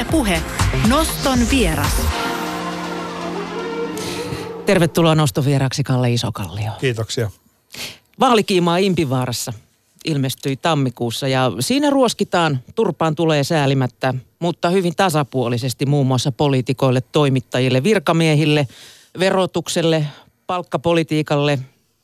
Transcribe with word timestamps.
Ylepuhe 0.00 0.42
Noston 0.88 1.38
vieras. 1.50 2.02
Tervetuloa 4.66 5.14
nostovieraksi 5.14 5.82
Kalle 5.82 6.12
Isokallio. 6.12 6.70
Kiitoksia. 6.80 7.30
Vaalikiimaa 8.20 8.76
Impivaarassa 8.76 9.52
ilmestyi 10.04 10.56
tammikuussa 10.56 11.28
ja 11.28 11.52
siinä 11.60 11.90
ruoskitaan, 11.90 12.60
turpaan 12.74 13.14
tulee 13.14 13.44
säälimättä, 13.44 14.14
mutta 14.38 14.70
hyvin 14.70 14.96
tasapuolisesti 14.96 15.86
muun 15.86 16.06
muassa 16.06 16.32
poliitikoille, 16.32 17.00
toimittajille, 17.00 17.82
virkamiehille, 17.82 18.68
verotukselle, 19.18 20.06
palkkapolitiikalle, 20.46 21.58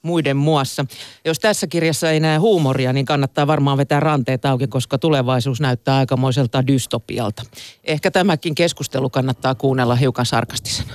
muiden 0.07 0.37
muassa. 0.37 0.87
Jos 1.25 1.39
tässä 1.39 1.67
kirjassa 1.67 2.11
ei 2.11 2.21
näe 2.21 2.39
huumoria, 2.39 2.93
niin 2.93 3.07
kannattaa 3.07 3.47
varmaan 3.47 3.79
vetää 3.79 4.01
ranteet 4.01 4.45
auki, 4.45 4.67
koska 4.67 4.99
tulevaisuus 4.99 5.61
näyttää 5.61 5.97
aikamoiselta 5.97 6.67
dystopialta. 6.67 7.43
Ehkä 7.85 8.11
tämäkin 8.11 8.55
keskustelu 8.55 9.11
kannattaa 9.11 9.55
kuunnella 9.55 9.95
hiukan 9.95 10.27
sarkastisena. 10.27 10.93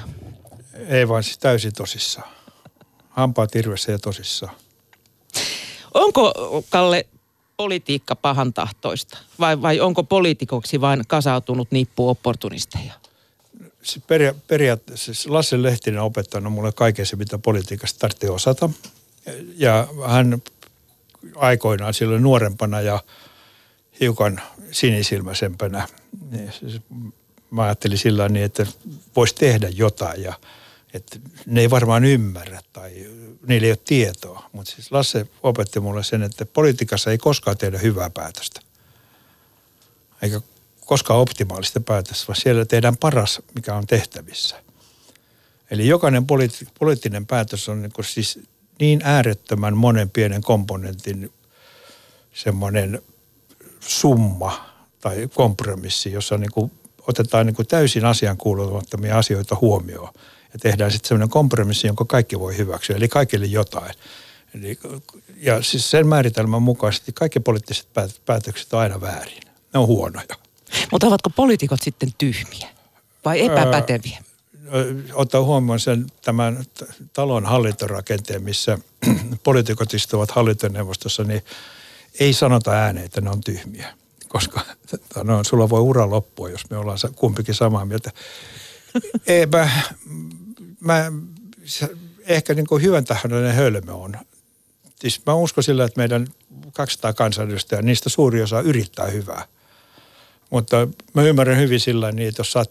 Ei 0.88 1.08
vaan 1.08 1.24
siis 1.24 1.38
täysin 1.38 1.74
tosissaan. 1.74 2.30
Hampaat 3.10 3.56
irvessä 3.56 3.92
ja 3.92 4.00
tosissaan. 4.00 4.56
Onko, 5.94 6.34
Kalle, 6.70 7.06
politiikka 7.58 8.16
pahan 8.16 8.54
tahtoista? 8.54 9.18
Vai, 9.40 9.62
vai 9.62 9.80
onko 9.80 10.04
poliitikoksi 10.04 10.82
vain 10.82 11.02
kasautunut 11.08 11.72
nippu 11.72 12.10
opportunisteja? 12.10 12.94
Peria- 14.08 14.36
periaatteessa 14.48 15.06
siis 15.06 15.28
Lasse 15.28 15.64
Lehtinen 15.64 16.00
on 16.00 16.06
opettanut 16.06 16.54
mulle 16.54 16.72
kaiken 16.72 17.06
se, 17.06 17.16
mitä 17.16 17.38
politiikasta 17.38 18.00
tarvitsee 18.00 18.30
osata. 18.30 18.70
Ja 19.56 19.88
hän 20.08 20.42
aikoinaan 21.36 21.94
silloin 21.94 22.24
nuorempana 22.24 22.82
ja 22.82 23.04
hiukan 24.00 24.42
sinisilmäisempänä, 24.72 25.88
niin 26.32 26.52
mä 27.52 27.64
ajattelin 27.64 27.98
sillä 27.98 28.30
niin, 28.30 28.46
että 28.46 28.66
voisi 29.16 29.36
tehdä 29.36 29.70
jotain 29.70 30.24
ja 30.24 30.34
että 30.94 31.20
ne 31.46 31.62
ei 31.62 31.70
varmaan 31.70 32.06
ymmärrä 32.06 32.62
tai 32.74 32.92
niillä 33.48 33.66
ei 33.66 33.72
ole 33.72 33.80
tietoa. 33.86 34.50
Mutta 34.52 34.72
siis 34.72 34.92
Lasse 34.92 35.28
opetti 35.44 35.80
mulle 35.80 36.04
sen, 36.04 36.24
että 36.24 36.46
politiikassa 36.46 37.12
ei 37.12 37.18
koskaan 37.18 37.58
tehdä 37.58 37.78
hyvää 37.78 38.10
päätöstä. 38.10 38.62
Eikä 40.22 40.42
koskaan 40.86 41.20
optimaalista 41.20 41.80
päätöstä, 41.80 42.28
vaan 42.28 42.42
siellä 42.42 42.66
tehdään 42.66 42.98
paras, 42.98 43.42
mikä 43.56 43.76
on 43.76 43.88
tehtävissä. 43.88 44.64
Eli 45.72 45.88
jokainen 45.88 46.24
poliitt- 46.24 46.72
poliittinen 46.80 47.26
päätös 47.26 47.70
on 47.70 47.82
niin 47.82 47.92
siis 48.02 48.40
niin 48.82 49.02
äärettömän 49.04 49.78
monen 49.78 50.10
pienen 50.10 50.42
komponentin 50.42 51.32
semmoinen 52.34 53.02
summa 53.80 54.66
tai 55.02 55.30
kompromissi, 55.34 56.12
jossa 56.12 56.38
niin 56.38 56.52
kuin 56.52 56.72
otetaan 57.08 57.46
niin 57.46 57.56
kuin 57.56 57.68
täysin 57.68 58.06
asian 58.06 58.38
kuulumattomia 58.38 59.18
asioita 59.18 59.58
huomioon 59.62 60.14
ja 60.54 60.60
tehdään 60.60 60.92
sitten 60.92 61.08
semmoinen 61.08 61.30
kompromissi, 61.30 61.88
jonka 61.88 62.06
kaikki 62.06 62.40
voi 62.40 62.58
hyväksyä, 62.58 62.96
eli 62.96 63.08
kaikille 63.08 63.46
jotain. 63.46 63.96
Eli, 64.56 64.80
ja 65.38 65.62
siis 65.62 65.92
sen 65.92 66.08
määritelmän 66.08 66.62
mukaisesti 66.62 67.12
kaikki 67.12 67.40
poliittiset 67.40 67.88
päätökset 68.26 68.74
on 68.74 68.80
aina 68.80 69.02
väärin. 69.02 69.42
Ne 69.74 69.80
on 69.80 69.88
huonoja. 69.88 70.36
Mutta 70.92 71.08
ovatko 71.08 71.30
poliitikot 71.30 71.82
sitten 71.82 72.10
tyhmiä 72.18 72.70
vai 73.26 73.46
epäpäteviä? 73.46 74.24
Ottaa 75.14 75.44
huomioon 75.44 75.80
sen 75.80 76.08
tämän 76.22 76.66
talon 77.14 77.46
hallintorakenteen, 77.46 78.44
missä 78.44 78.78
poliitikot 79.44 79.94
istuvat 79.94 80.32
hallintoneuvostossa, 80.32 81.24
niin 81.24 81.42
ei 82.20 82.34
sanota 82.34 82.72
ääneen, 82.72 83.06
että 83.06 83.22
ne 83.22 83.30
on 83.30 83.42
tyhmiä. 83.42 83.94
Koska 84.28 84.62
no, 85.24 85.44
sulla 85.44 85.70
voi 85.70 85.80
ura 85.80 86.10
loppua, 86.10 86.50
jos 86.50 86.70
me 86.70 86.78
ollaan 86.78 86.98
kumpikin 87.16 87.56
samaa 87.56 87.86
mieltä. 87.86 88.12
Ei, 89.28 89.46
mä, 89.46 89.70
mä 90.80 91.12
ehkä 92.26 92.54
niin 92.54 92.68
kuin 92.68 92.84
hyvän 92.84 93.06
tahdollinen 93.06 93.56
hölmö 93.56 93.92
on. 93.94 94.16
Siis 95.00 95.22
mä 95.26 95.34
uskon 95.34 95.64
sillä, 95.64 95.84
että 95.84 96.00
meidän 96.00 96.28
200 96.74 97.14
kansanedustajaa, 97.14 97.82
niistä 97.82 98.10
suuri 98.10 98.42
osa 98.42 98.62
yrittää 98.62 99.06
hyvää. 99.06 99.46
Mutta 100.50 100.88
mä 101.14 101.24
ymmärrän 101.24 101.58
hyvin 101.58 101.80
sillä 101.80 102.12
niin, 102.12 102.30
että 102.30 102.40
jos 102.40 102.52
sä 102.52 102.64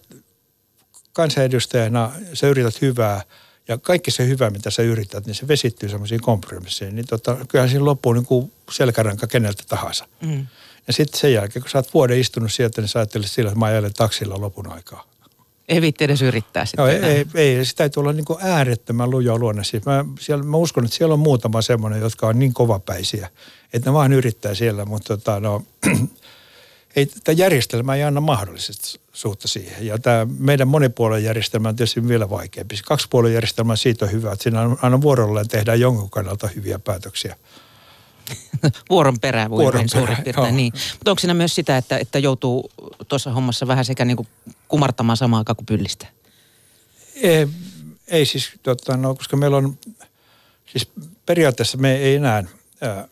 kansanedustajana, 1.21 2.11
sä 2.35 2.47
yrität 2.47 2.81
hyvää 2.81 3.23
ja 3.69 3.79
kaikki 3.79 4.11
se 4.11 4.27
hyvä, 4.27 4.51
mitä 4.51 4.71
sä 4.71 4.83
yrität, 4.83 5.27
niin 5.27 5.35
se 5.35 5.49
vesittyy 5.49 5.89
semmoisiin 5.89 6.21
kompromisseihin. 6.21 6.97
Niin 6.97 7.07
tota, 7.07 7.37
kyllähän 7.49 7.71
siinä 7.71 7.85
loppuu 7.85 8.13
niin 8.13 8.27
kuin 8.27 8.53
selkäranka 8.71 9.27
keneltä 9.27 9.63
tahansa. 9.69 10.07
Mm. 10.23 10.47
Ja 10.87 10.93
sitten 10.93 11.21
sen 11.21 11.33
jälkeen, 11.33 11.63
kun 11.63 11.71
sä 11.71 11.79
oot 11.79 11.95
vuoden 11.95 12.21
istunut 12.21 12.53
sieltä, 12.53 12.81
niin 12.81 12.89
sä 12.89 12.99
ajattelet 12.99 13.31
sillä, 13.31 13.49
että 13.49 13.59
mä 13.59 13.67
ajelen 13.67 13.93
taksilla 13.93 14.41
lopun 14.41 14.73
aikaa. 14.73 15.05
Ei 15.69 15.81
viitti 15.81 16.05
edes 16.05 16.23
yrittää 16.23 16.65
sitten. 16.65 16.85
No, 16.85 16.91
ei, 16.91 17.05
ei, 17.05 17.27
ei, 17.35 17.65
sitä 17.65 17.79
täytyy 17.79 18.01
olla 18.01 18.13
niin 18.13 18.25
kuin 18.25 18.39
äärettömän 18.43 19.11
luja 19.11 19.39
luonne. 19.39 19.65
Siis 19.65 19.85
mä, 19.85 20.05
siellä, 20.21 20.45
mä 20.45 20.57
uskon, 20.57 20.85
että 20.85 20.97
siellä 20.97 21.13
on 21.13 21.21
muutama 21.21 21.63
semmoinen, 21.63 22.01
jotka 22.01 22.27
on 22.27 22.39
niin 22.39 22.55
kovapäisiä, 22.55 23.29
että 23.73 23.91
ne 23.91 23.95
vaan 23.95 24.13
yrittää 24.13 24.55
siellä, 24.55 24.85
mutta 24.85 25.17
tota, 25.17 25.41
no, 25.41 25.63
ei, 26.97 27.07
tämä 27.25 27.37
järjestelmä 27.37 27.95
ei 27.95 28.03
anna 28.03 28.21
mahdollisuutta 28.21 29.49
siihen. 29.49 29.87
Ja 29.87 29.99
tämä 29.99 30.27
meidän 30.39 30.69
monipuolen 30.69 31.25
järjestelmä 31.25 31.69
on 31.69 31.77
tietysti 31.77 32.09
vielä 32.09 32.31
vaikeampi. 32.31 32.77
Kaksipuolen 32.85 33.35
järjestelmä 33.35 33.77
siitä 33.77 34.05
on 34.05 34.13
hyvä, 34.13 34.33
että 34.33 34.43
siinä 34.43 34.61
aina 34.83 35.01
vuorolleen 35.01 35.49
tehdään 35.49 35.81
jonkun 35.81 36.11
kannalta 36.11 36.49
hyviä 36.57 36.79
päätöksiä. 36.79 37.37
Vuoron 38.91 39.21
perään 39.21 39.51
voi 39.51 39.63
Vuoron 39.63 39.89
suurin 39.89 40.17
piirtein, 40.25 40.57
niin. 40.57 40.73
Mutta 40.93 41.11
onko 41.11 41.21
siinä 41.21 41.35
myös 41.35 41.55
sitä, 41.55 41.77
että, 41.77 41.99
että 41.99 42.19
joutuu 42.19 42.71
tuossa 43.09 43.33
hommassa 43.33 43.67
vähän 43.67 43.85
sekä 43.85 44.05
niin 44.05 44.17
kuin 44.17 44.29
kumartamaan 44.69 45.17
samaan 45.17 45.39
aikaan 45.39 45.57
kuin 45.57 45.67
pyllistä? 45.67 46.07
Ei, 47.15 47.49
ei 48.09 48.27
siis, 48.27 48.51
tota, 48.63 48.97
no, 48.97 49.15
koska 49.15 49.37
meillä 49.37 49.57
on, 49.57 49.79
siis 50.67 50.89
periaatteessa 51.27 51.79
me 51.79 51.97
ei 51.97 52.15
enää, 52.15 52.45
ää, 52.81 53.09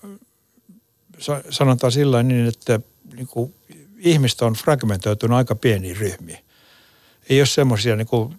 sanotaan 1.50 1.92
sillä 1.92 2.22
niin, 2.22 2.46
että 2.46 2.80
niin 3.14 3.26
kuin, 3.26 3.54
ihmistä 3.98 4.46
on 4.46 4.52
fragmentoitunut 4.52 5.36
aika 5.36 5.54
pieniin 5.54 5.96
ryhmiin. 5.96 6.38
Ei 7.28 7.40
ole 7.40 7.46
semmoisia 7.46 7.96
niin 7.96 8.06
kuin, 8.06 8.38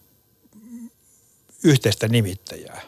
yhteistä 1.63 2.07
nimittäjää 2.07 2.81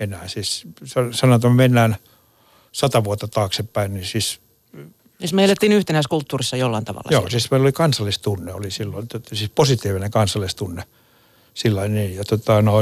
enää. 0.00 0.28
Siis 0.28 0.66
sanotaan, 1.12 1.34
että 1.34 1.48
me 1.48 1.54
mennään 1.54 1.96
sata 2.72 3.04
vuotta 3.04 3.28
taaksepäin, 3.28 3.94
niin 3.94 4.06
siis 4.06 4.40
Siis 5.18 5.32
me 5.32 5.44
elettiin 5.44 5.72
yhtenäiskulttuurissa 5.72 6.56
jollain 6.56 6.84
tavalla. 6.84 7.08
Joo, 7.10 7.20
siellä. 7.20 7.30
siis 7.30 7.50
meillä 7.50 7.64
oli 7.64 7.72
kansallistunne, 7.72 8.54
oli 8.54 8.70
silloin, 8.70 9.06
siis 9.32 9.50
positiivinen 9.54 10.10
kansallistunne 10.10 10.84
sillä 11.54 11.88
niin. 11.88 12.16
Ja 12.16 12.24
tota, 12.24 12.62
no, 12.62 12.72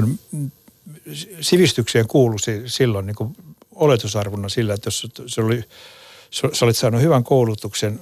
sivistykseen 1.40 2.08
kuului 2.08 2.38
silloin 2.66 3.06
niin 3.06 3.14
kuin 3.14 3.36
oletusarvona 3.74 4.48
sillä, 4.48 4.74
että 4.74 4.86
jos 4.86 5.06
se 5.26 5.40
oli, 5.40 5.64
sä 6.30 6.64
olit 6.64 6.76
saanut 6.76 7.02
hyvän 7.02 7.24
koulutuksen 7.24 8.00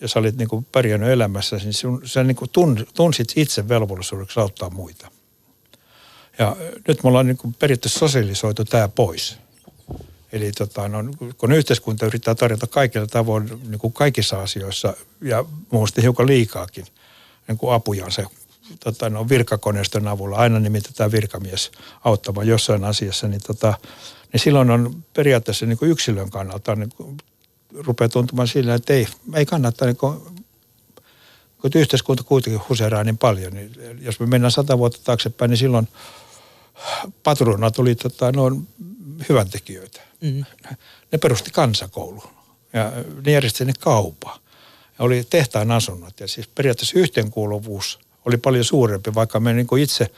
ja 0.00 0.08
sä 0.08 0.18
olit 0.18 0.36
niin 0.36 0.48
kuin 0.48 0.64
pärjännyt 0.72 1.10
elämässä, 1.10 1.56
niin 1.56 1.74
sun, 1.74 2.02
sä 2.04 2.24
niin 2.24 2.36
kuin 2.36 2.50
tunsit 2.94 3.32
itse 3.36 3.68
velvollisuudeksi 3.68 4.40
auttaa 4.40 4.70
muita. 4.70 5.10
Ja 6.38 6.56
nyt 6.88 7.02
me 7.02 7.08
ollaan 7.08 7.26
niin 7.26 7.36
kuin 7.36 7.54
periaatteessa 7.54 7.98
sosialisoitu 7.98 8.64
tämä 8.64 8.88
pois. 8.88 9.38
Eli 10.32 10.52
tota, 10.52 10.88
no, 10.88 10.98
kun 11.38 11.52
yhteiskunta 11.52 12.06
yrittää 12.06 12.34
tarjota 12.34 12.66
kaikilla 12.66 13.06
tavoin 13.06 13.60
niin 13.68 13.78
kuin 13.78 13.92
kaikissa 13.92 14.42
asioissa 14.42 14.94
ja 15.20 15.44
muusta 15.70 16.00
hiukan 16.00 16.26
liikaakin 16.26 16.86
niin 17.48 17.58
kuin 17.58 17.72
apujansa 17.72 18.30
tota, 18.84 19.10
no, 19.10 19.28
virkakoneiston 19.28 20.08
avulla, 20.08 20.36
aina 20.36 20.60
nimitetään 20.60 21.12
virkamies 21.12 21.70
auttamaan 22.04 22.46
jossain 22.46 22.84
asiassa, 22.84 23.28
niin, 23.28 23.40
tota, 23.46 23.74
niin 24.32 24.40
silloin 24.40 24.70
on 24.70 25.04
periaatteessa 25.14 25.66
niin 25.66 25.78
kuin 25.78 25.90
yksilön 25.90 26.30
kannalta 26.30 26.76
niin 26.76 26.90
kuin, 26.96 27.16
rupeaa 27.74 28.08
tuntumaan 28.08 28.48
sillä, 28.48 28.74
että 28.74 28.92
ei, 28.92 29.06
ei 29.34 29.46
kannata 29.46 29.84
niin 29.84 29.96
kuin, 29.96 30.18
kun 31.60 31.70
yhteiskunta 31.74 32.22
kuitenkin 32.22 32.62
huseraa 32.68 33.04
niin 33.04 33.18
paljon, 33.18 33.52
niin 33.52 33.72
jos 34.00 34.20
me 34.20 34.26
mennään 34.26 34.50
sata 34.50 34.78
vuotta 34.78 35.00
taaksepäin, 35.04 35.48
niin 35.48 35.58
silloin 35.58 35.88
patruunat 37.22 37.78
oli 37.78 37.94
tota, 37.94 38.32
no, 38.32 38.62
hyvän 39.28 39.50
tekijöitä. 39.50 40.00
Mm. 40.20 40.44
Ne 41.12 41.18
perusti 41.18 41.50
kansakoulun 41.50 42.30
ja 42.72 42.92
ne 43.26 43.32
järjesti 43.32 43.64
ne 43.64 43.72
kaupa. 43.80 44.38
Ja 44.98 45.04
oli 45.04 45.26
tehtaan 45.30 45.70
asunnot 45.70 46.20
ja 46.20 46.28
siis 46.28 46.48
periaatteessa 46.48 46.98
yhteenkuuluvuus 46.98 47.98
oli 48.24 48.36
paljon 48.36 48.64
suurempi, 48.64 49.14
vaikka 49.14 49.40
me 49.40 49.52
niin 49.52 49.78
itse 49.80 50.10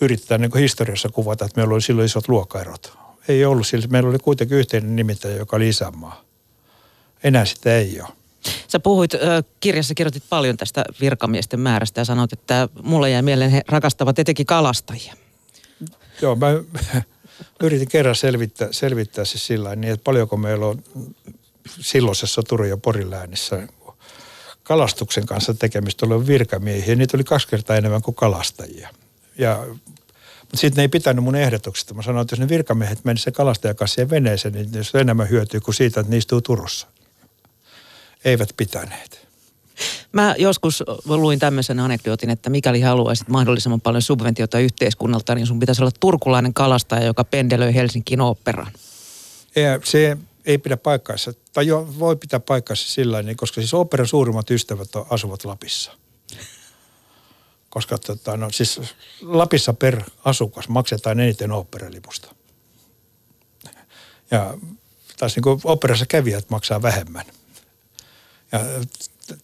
yritetään 0.00 0.40
niin 0.40 0.58
historiassa 0.58 1.08
kuvata, 1.08 1.44
että 1.44 1.60
meillä 1.60 1.74
oli 1.74 1.82
silloin 1.82 2.06
isot 2.06 2.28
luokkaerot. 2.28 2.98
Ei 3.28 3.44
ollut 3.44 3.66
sillä, 3.66 3.86
meillä 3.86 4.10
oli 4.10 4.18
kuitenkin 4.18 4.58
yhteinen 4.58 4.96
nimittäjä, 4.96 5.36
joka 5.36 5.56
oli 5.56 5.68
isänmaa. 5.68 6.25
Enää 7.26 7.44
sitä 7.44 7.76
ei 7.76 8.00
ole. 8.00 8.08
Sä 8.68 8.80
puhuit, 8.80 9.10
kirjassa 9.60 9.94
kirjoitit 9.94 10.22
paljon 10.30 10.56
tästä 10.56 10.84
virkamiesten 11.00 11.60
määrästä 11.60 12.00
ja 12.00 12.04
sanoit, 12.04 12.32
että 12.32 12.68
mulle 12.82 13.10
jäi 13.10 13.22
mieleen 13.22 13.50
he 13.50 13.62
rakastavat 13.68 14.18
etenkin 14.18 14.46
kalastajia. 14.46 15.14
Joo, 16.22 16.36
mä 16.36 16.46
yritin 17.62 17.88
kerran 17.88 18.14
selvittää, 18.14 18.68
selvittää 18.70 19.24
se 19.24 19.38
sillä 19.38 19.76
niin, 19.76 19.92
että 19.92 20.04
paljonko 20.04 20.36
meillä 20.36 20.66
on 20.66 20.82
silloisessa 21.80 22.42
Turun 22.42 22.68
ja 22.68 22.76
Porin 22.76 23.10
läänissä 23.10 23.68
kalastuksen 24.62 25.26
kanssa 25.26 25.54
tekemistä 25.54 26.06
oli 26.06 26.26
virkamiehiä. 26.26 26.94
Niitä 26.94 27.16
oli 27.16 27.24
kaksi 27.24 27.48
kertaa 27.48 27.76
enemmän 27.76 28.02
kuin 28.02 28.14
kalastajia. 28.14 28.88
Ja, 29.38 29.66
mutta 30.40 30.56
sitten 30.56 30.76
ne 30.76 30.82
ei 30.82 30.88
pitänyt 30.88 31.24
mun 31.24 31.36
ehdotuksesta. 31.36 31.94
Mä 31.94 32.02
sanoin, 32.02 32.22
että 32.22 32.32
jos 32.32 32.40
ne 32.40 32.48
virkamiehet 32.48 33.04
menisivät 33.04 33.24
se 33.24 33.36
kalastajan 33.36 33.76
kanssa 33.76 33.94
siihen 33.94 34.10
veneeseen, 34.10 34.54
niin 34.54 34.84
se 34.84 34.98
enemmän 34.98 35.30
hyötyy 35.30 35.60
kuin 35.60 35.74
siitä, 35.74 36.00
että 36.00 36.10
ne 36.10 36.16
istuu 36.16 36.40
Turussa. 36.40 36.86
Eivät 38.26 38.48
pitäneet. 38.56 39.26
Mä 40.12 40.34
joskus 40.38 40.84
luin 41.04 41.38
tämmöisen 41.38 41.80
anekdootin, 41.80 42.30
että 42.30 42.50
mikäli 42.50 42.80
haluaisit 42.80 43.28
mahdollisimman 43.28 43.80
paljon 43.80 44.02
subventiota 44.02 44.58
yhteiskunnalta, 44.58 45.34
niin 45.34 45.46
sun 45.46 45.60
pitäisi 45.60 45.82
olla 45.82 45.92
turkulainen 46.00 46.54
kalastaja, 46.54 47.04
joka 47.04 47.24
pendelöi 47.24 47.74
Helsinkiin 47.74 48.20
oopperaan. 48.20 48.72
Se 49.84 50.16
ei 50.44 50.58
pidä 50.58 50.76
paikkaansa, 50.76 51.32
tai 51.52 51.66
jo 51.66 51.88
voi 51.98 52.16
pitää 52.16 52.40
paikkaansa 52.40 52.88
sillä 52.88 53.22
niin, 53.22 53.36
koska 53.36 53.60
siis 53.60 53.74
operan 53.74 54.06
suurimmat 54.06 54.50
ystävät 54.50 54.88
asuvat 55.10 55.44
Lapissa. 55.44 55.92
Koska 57.70 57.98
tota, 57.98 58.36
no, 58.36 58.50
siis 58.50 58.80
Lapissa 59.22 59.72
per 59.72 60.02
asukas 60.24 60.68
maksetaan 60.68 61.20
eniten 61.20 61.52
operalipusta. 61.52 62.34
Ja 64.30 64.54
taas 65.16 65.36
niin 65.36 65.42
kuin 65.42 65.60
operassa 65.64 66.06
kävijät 66.06 66.50
maksaa 66.50 66.82
vähemmän. 66.82 67.24
Ja 68.52 68.60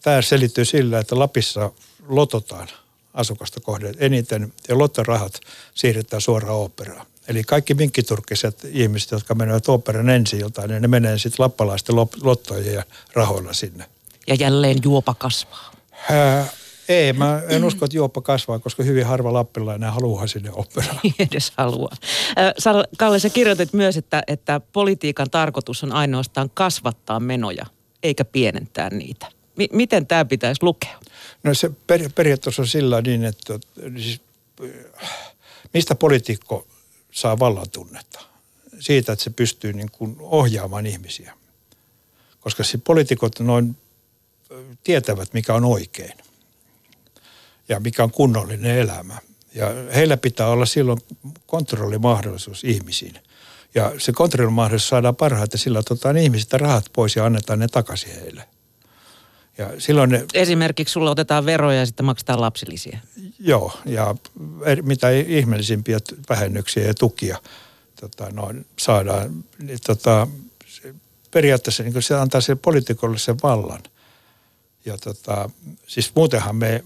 tämä 0.02 0.22
selittyy 0.22 0.64
sillä, 0.64 0.98
että 0.98 1.18
Lapissa 1.18 1.70
lototaan 2.08 2.68
asukasta 3.14 3.60
kohden 3.60 3.94
eniten 3.98 4.52
ja 4.68 4.78
lottorahat 4.78 5.40
siirretään 5.74 6.22
suoraan 6.22 6.58
operaan. 6.58 7.06
Eli 7.28 7.44
kaikki 7.44 7.74
minkkiturkkiset 7.74 8.68
ihmiset, 8.72 9.10
jotka 9.10 9.34
menevät 9.34 9.68
operan 9.68 10.10
ensi 10.10 10.36
iltaan, 10.36 10.68
niin 10.68 10.82
ne 10.82 10.88
menee 10.88 11.18
sitten 11.18 11.44
lappalaisten 11.44 11.96
lottojen 12.22 12.84
rahoilla 13.12 13.52
sinne. 13.52 13.84
Ja 14.26 14.34
jälleen 14.34 14.78
juopa 14.84 15.14
kasvaa. 15.14 15.72
Ää, 16.10 16.46
ei, 16.88 17.12
mä 17.12 17.42
en 17.48 17.64
usko, 17.64 17.84
että 17.84 17.96
juoppa 17.96 18.20
kasvaa, 18.20 18.58
koska 18.58 18.82
hyvin 18.82 19.06
harva 19.06 19.32
lappilainen 19.32 19.92
haluaa 19.92 20.26
sinne 20.26 20.50
operaan. 20.52 21.00
edes 21.18 21.52
haluaa. 21.56 21.96
Kalle, 22.98 23.18
sä 23.18 23.30
kirjoitit 23.30 23.72
myös, 23.72 23.96
että, 23.96 24.22
että 24.26 24.60
politiikan 24.72 25.30
tarkoitus 25.30 25.84
on 25.84 25.92
ainoastaan 25.92 26.50
kasvattaa 26.54 27.20
menoja, 27.20 27.66
eikä 28.02 28.24
pienentää 28.24 28.90
niitä. 28.90 29.26
M- 29.56 29.76
miten 29.76 30.06
tämä 30.06 30.24
pitäisi 30.24 30.62
lukea? 30.62 30.98
No 31.42 31.54
se 31.54 31.70
per, 31.86 32.10
periaatteessa 32.14 32.62
on 32.62 32.68
sillä 32.68 33.00
niin, 33.00 33.24
että 33.24 33.58
siis, 33.96 34.20
mistä 35.74 35.94
poliitikko 35.94 36.66
saa 37.12 37.38
vallan 37.38 37.70
tunnetta? 37.70 38.20
Siitä, 38.80 39.12
että 39.12 39.24
se 39.24 39.30
pystyy 39.30 39.72
niin 39.72 39.90
kuin 39.90 40.16
ohjaamaan 40.18 40.86
ihmisiä. 40.86 41.34
Koska 42.40 42.64
siis 42.64 42.82
poliitikot 42.84 43.40
noin 43.40 43.76
tietävät, 44.84 45.34
mikä 45.34 45.54
on 45.54 45.64
oikein 45.64 46.18
ja 47.68 47.80
mikä 47.80 48.04
on 48.04 48.10
kunnollinen 48.10 48.78
elämä. 48.78 49.18
Ja 49.54 49.66
heillä 49.94 50.16
pitää 50.16 50.48
olla 50.48 50.66
silloin 50.66 50.98
kontrollimahdollisuus 51.46 52.64
ihmisiin. 52.64 53.14
Ja 53.74 53.92
se 53.98 54.12
kontrollimahdollisuus 54.12 54.88
saadaan 54.88 55.16
parhaiten 55.16 55.58
sillä, 55.58 55.78
että 55.78 55.94
otetaan 55.94 56.16
ihmisistä 56.16 56.58
rahat 56.58 56.84
pois 56.92 57.16
ja 57.16 57.26
annetaan 57.26 57.58
ne 57.58 57.68
takaisin 57.68 58.20
heille. 58.20 58.48
Ja 59.58 59.70
silloin 59.78 60.10
ne, 60.10 60.24
Esimerkiksi 60.34 60.92
sulla 60.92 61.10
otetaan 61.10 61.46
veroja 61.46 61.78
ja 61.78 61.86
sitten 61.86 62.06
maksetaan 62.06 62.40
lapsilisiä. 62.40 62.98
Joo, 63.38 63.72
ja 63.84 64.14
mitä 64.82 65.10
ihmeellisimpiä 65.10 65.98
vähennyksiä 66.28 66.86
ja 66.86 66.94
tukia 66.94 67.38
tota, 68.00 68.30
noin, 68.30 68.66
saadaan. 68.78 69.44
Niin, 69.58 69.78
tota, 69.86 70.28
periaatteessa 71.30 71.82
niin 71.82 72.02
se 72.02 72.14
antaa 72.14 72.40
sille 72.40 72.58
poliitikolle 72.62 73.18
sen 73.18 73.36
vallan. 73.42 73.82
Ja 74.84 74.98
tota, 74.98 75.50
siis 75.86 76.12
muutenhan 76.14 76.56
me, 76.56 76.84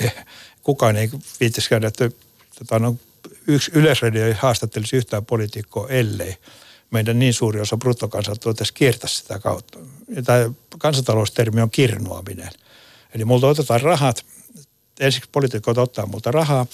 kukaan 0.62 0.96
ei 0.96 1.10
viittisi 1.40 1.68
käydä, 1.68 1.88
että 1.88 2.10
tota, 2.58 2.78
no, 2.78 2.96
yksi 3.46 3.70
yleisradio 3.74 4.26
ei 4.26 4.32
haastattelisi 4.32 4.96
yhtään 4.96 5.24
poliitikkoa, 5.24 5.88
ellei 5.88 6.36
meidän 6.90 7.18
niin 7.18 7.34
suuri 7.34 7.60
osa 7.60 7.76
bruttokansantuotteesta 7.76 8.74
kiertää 8.74 9.08
sitä 9.08 9.38
kautta. 9.38 9.78
Tämä 10.24 10.50
kansantaloustermi 10.78 11.60
on 11.60 11.70
kirnuaminen. 11.70 12.50
Eli 13.14 13.24
multa 13.24 13.46
otetaan 13.46 13.80
rahat, 13.80 14.26
ensiksi 15.00 15.28
poliitikot 15.32 15.78
ottaa 15.78 16.06
multa 16.06 16.30
rahaa, 16.30 16.66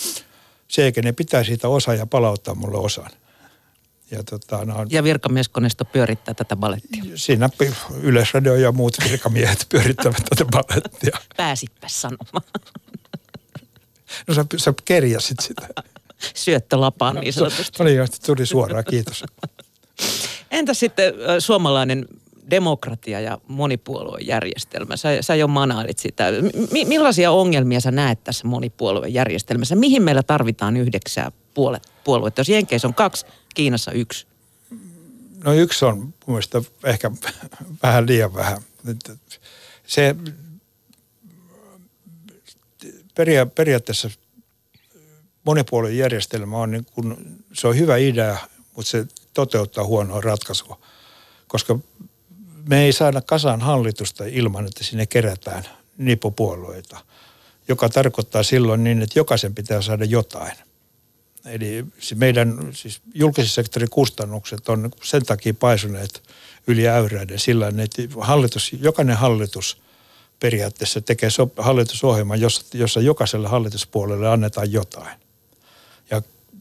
se 0.68 0.84
eikä 0.84 1.02
ne 1.02 1.12
pitää 1.12 1.44
siitä 1.44 1.68
osaa 1.68 1.94
ja 1.94 2.06
palauttaa 2.06 2.54
mulle 2.54 2.78
osan. 2.78 3.10
Ja, 4.10 4.22
tota, 4.24 4.64
no, 4.64 4.86
ja 4.90 5.04
virkamieskonesto 5.04 5.84
pyörittää 5.84 6.34
tätä 6.34 6.56
balettia. 6.56 7.02
Siinä 7.14 7.50
Yleisradio 8.02 8.56
ja 8.56 8.72
muut 8.72 8.96
virkamiehet 9.10 9.66
pyörittävät 9.68 10.22
tätä 10.28 10.44
balettia. 10.44 11.18
Pääsipä 11.36 11.88
sanomaan. 11.88 12.42
No 14.26 14.34
sä, 14.34 14.44
sä 14.56 14.74
kerjäsit 14.84 15.40
sitä. 15.40 15.68
Syöttölapaan 16.34 17.16
niin 17.16 17.32
sanotusti. 17.32 17.78
No 17.78 17.84
niin, 17.84 17.98
tuli 18.26 18.46
suoraan, 18.46 18.84
kiitos. 18.90 19.24
Entä 20.50 20.74
sitten 20.74 21.14
suomalainen 21.38 22.06
demokratia 22.50 23.20
ja 23.20 23.38
monipuoluejärjestelmä? 23.48 24.96
Sä, 24.96 25.08
sä 25.22 25.34
jo 25.34 25.48
manailit 25.48 25.98
sitä. 25.98 26.24
M- 26.32 26.88
millaisia 26.88 27.30
ongelmia 27.30 27.80
sä 27.80 27.90
näet 27.90 28.24
tässä 28.24 28.48
monipuoluejärjestelmässä? 28.48 29.76
Mihin 29.76 30.02
meillä 30.02 30.22
tarvitaan 30.22 30.76
yhdeksää 30.76 31.32
puole- 31.54 31.80
puoluetta? 32.04 32.40
Jos 32.40 32.48
Jenkeissä 32.48 32.88
on 32.88 32.94
kaksi, 32.94 33.26
Kiinassa 33.54 33.92
yksi. 33.92 34.26
No 35.44 35.52
yksi 35.52 35.84
on 35.84 35.98
mun 35.98 36.14
mielestä 36.26 36.62
ehkä 36.84 37.10
vähän 37.82 38.06
liian 38.06 38.34
vähän. 38.34 38.58
Se 39.86 40.16
peria- 43.14 43.46
periaatteessa 43.46 44.10
monipuoluejärjestelmä 45.48 46.56
on 46.56 46.70
niin 46.70 46.84
kun, 46.84 47.16
se 47.52 47.68
on 47.68 47.78
hyvä 47.78 47.96
idea, 47.96 48.36
mutta 48.76 48.90
se 48.90 49.06
toteuttaa 49.34 49.84
huonoa 49.84 50.20
ratkaisua. 50.20 50.78
Koska 51.46 51.78
me 52.68 52.84
ei 52.84 52.92
saada 52.92 53.20
kasaan 53.20 53.60
hallitusta 53.60 54.24
ilman, 54.24 54.66
että 54.66 54.84
sinne 54.84 55.06
kerätään 55.06 55.64
nipupuolueita, 55.98 56.98
joka 57.68 57.88
tarkoittaa 57.88 58.42
silloin 58.42 58.84
niin, 58.84 59.02
että 59.02 59.18
jokaisen 59.18 59.54
pitää 59.54 59.82
saada 59.82 60.04
jotain. 60.04 60.56
Eli 61.46 61.84
meidän 62.14 62.58
siis 62.72 63.00
julkisen 63.14 63.48
sektorin 63.48 63.90
kustannukset 63.90 64.68
on 64.68 64.90
sen 65.02 65.24
takia 65.24 65.54
paisuneet 65.54 66.22
yli 66.66 66.88
äyräiden 66.88 67.38
sillä 67.38 67.68
että 67.68 68.02
hallitus, 68.20 68.72
jokainen 68.80 69.16
hallitus 69.16 69.82
periaatteessa 70.40 71.00
tekee 71.00 71.30
hallitusohjelman, 71.56 72.40
jossa, 72.40 72.64
jossa 72.74 73.00
jokaiselle 73.00 73.48
hallituspuolelle 73.48 74.28
annetaan 74.28 74.72
jotain. 74.72 75.27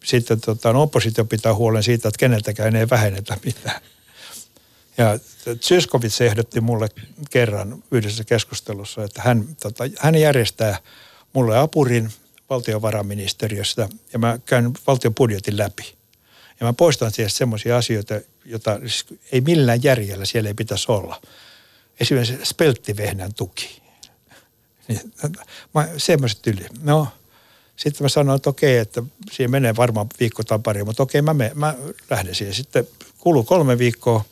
Sitten 0.04 0.42
tota, 0.42 0.74
no 0.74 0.82
oppositio 0.82 1.26
pitää 1.26 1.54
huolen 1.54 1.84
siitä, 1.84 2.08
että 2.08 2.20
keneltäkään 2.20 2.76
ei 2.76 2.90
vähennetä 2.90 3.38
mitään. 3.46 3.82
Ja 4.98 5.20
Zyskowicz 5.56 6.22
ehdotti 6.22 6.62
mulle 6.62 6.90
kerran 7.30 7.84
yhdessä 7.92 8.24
keskustelussa, 8.24 9.04
että 9.04 9.22
hän, 9.22 9.56
tota, 9.62 9.84
hän 10.00 10.16
järjestää 10.16 10.80
mulle 11.34 11.58
apurin 11.58 12.12
valtiovarainministeriöstä 12.50 13.90
ja 14.14 14.20
mä 14.20 14.40
käyn 14.46 14.72
valtion 14.88 15.16
budjetin 15.16 15.58
läpi. 15.58 15.96
Ja 16.60 16.66
mä 16.66 16.74
poistan 16.74 17.12
siellä 17.12 17.30
semmoisia 17.30 17.78
asioita, 17.78 18.14
joita 18.46 18.80
siis 18.80 19.06
ei 19.32 19.42
millään 19.42 19.84
järjellä 19.84 20.26
siellä 20.26 20.48
ei 20.48 20.54
pitäisi 20.54 20.92
olla. 20.92 21.22
Esimerkiksi 22.00 22.46
spelttivehnän 22.46 23.34
tuki. 23.34 23.82
Niin, 24.88 25.14
semmoiset 25.98 26.48
yli. 26.48 26.66
No, 26.82 27.08
sitten 27.78 28.06
mä 28.06 28.10
sanoin, 28.10 28.36
että 28.36 28.50
okei, 28.50 28.78
että 28.78 29.04
siihen 29.32 29.52
menee 29.52 29.76
varmaan 29.76 30.08
viikko 30.20 30.44
tai 30.44 30.60
pari, 30.60 30.84
mutta 30.84 31.04
okei, 31.04 31.22
mä, 31.22 31.34
me, 31.34 31.52
mä 31.56 31.76
lähden 32.10 32.36
siihen. 32.36 32.56
Sitten 32.56 32.88
kului 33.18 33.44
kolme 33.44 33.78
viikkoa, 33.78 34.26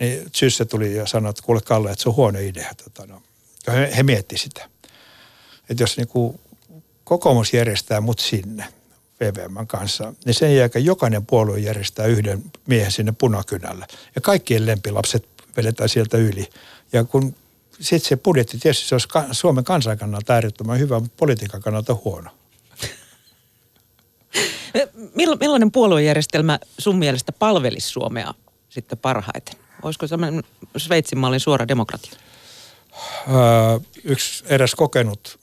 niin 0.00 0.30
Sysse 0.32 0.64
tuli 0.64 0.96
ja 0.96 1.06
sanoi, 1.06 1.30
että 1.30 1.42
kuule 1.42 1.60
Kalle, 1.60 1.90
että 1.90 2.02
se 2.02 2.08
on 2.08 2.16
huono 2.16 2.38
idea. 2.38 2.70
Tota, 2.84 3.12
no. 3.12 3.22
he, 3.66 3.96
he 3.96 4.02
mietti 4.02 4.38
sitä. 4.38 4.68
Että 5.70 5.82
jos 5.82 5.96
niinku 5.96 6.40
kokoomus 7.04 7.52
järjestää 7.52 8.00
mut 8.00 8.18
sinne 8.18 8.64
VVM 9.20 9.66
kanssa, 9.66 10.14
niin 10.24 10.34
sen 10.34 10.56
jälkeen 10.56 10.84
jokainen 10.84 11.26
puolue 11.26 11.58
järjestää 11.58 12.06
yhden 12.06 12.44
miehen 12.66 12.92
sinne 12.92 13.14
punakynälle. 13.18 13.86
Ja 14.14 14.20
kaikkien 14.20 14.66
lempilapset 14.66 15.28
vedetään 15.56 15.88
sieltä 15.88 16.18
yli. 16.18 16.50
Ja 16.92 17.04
kun 17.04 17.34
sitten 17.80 18.08
se 18.08 18.16
budjetti, 18.16 18.58
tietysti 18.58 18.88
se 18.88 18.94
olisi 18.94 19.08
Suomen 19.32 19.64
kansan 19.64 19.98
kannalta 19.98 20.34
äärettömän 20.34 20.78
hyvä, 20.78 21.00
mutta 21.00 21.16
politiikan 21.16 21.62
kannalta 21.62 21.96
huono. 22.04 22.30
Millainen 25.14 25.72
puoluejärjestelmä 25.72 26.58
sun 26.78 26.96
mielestä 26.96 27.32
palvelisi 27.32 27.88
Suomea 27.88 28.34
sitten 28.68 28.98
parhaiten? 28.98 29.54
Olisiko 29.82 30.06
sellainen 30.06 30.42
Sveitsin 30.76 31.18
mallin 31.18 31.40
suora 31.40 31.68
demokratia? 31.68 32.12
Öö, 33.28 33.78
yksi 34.04 34.44
eräs 34.46 34.74
kokenut 34.74 35.38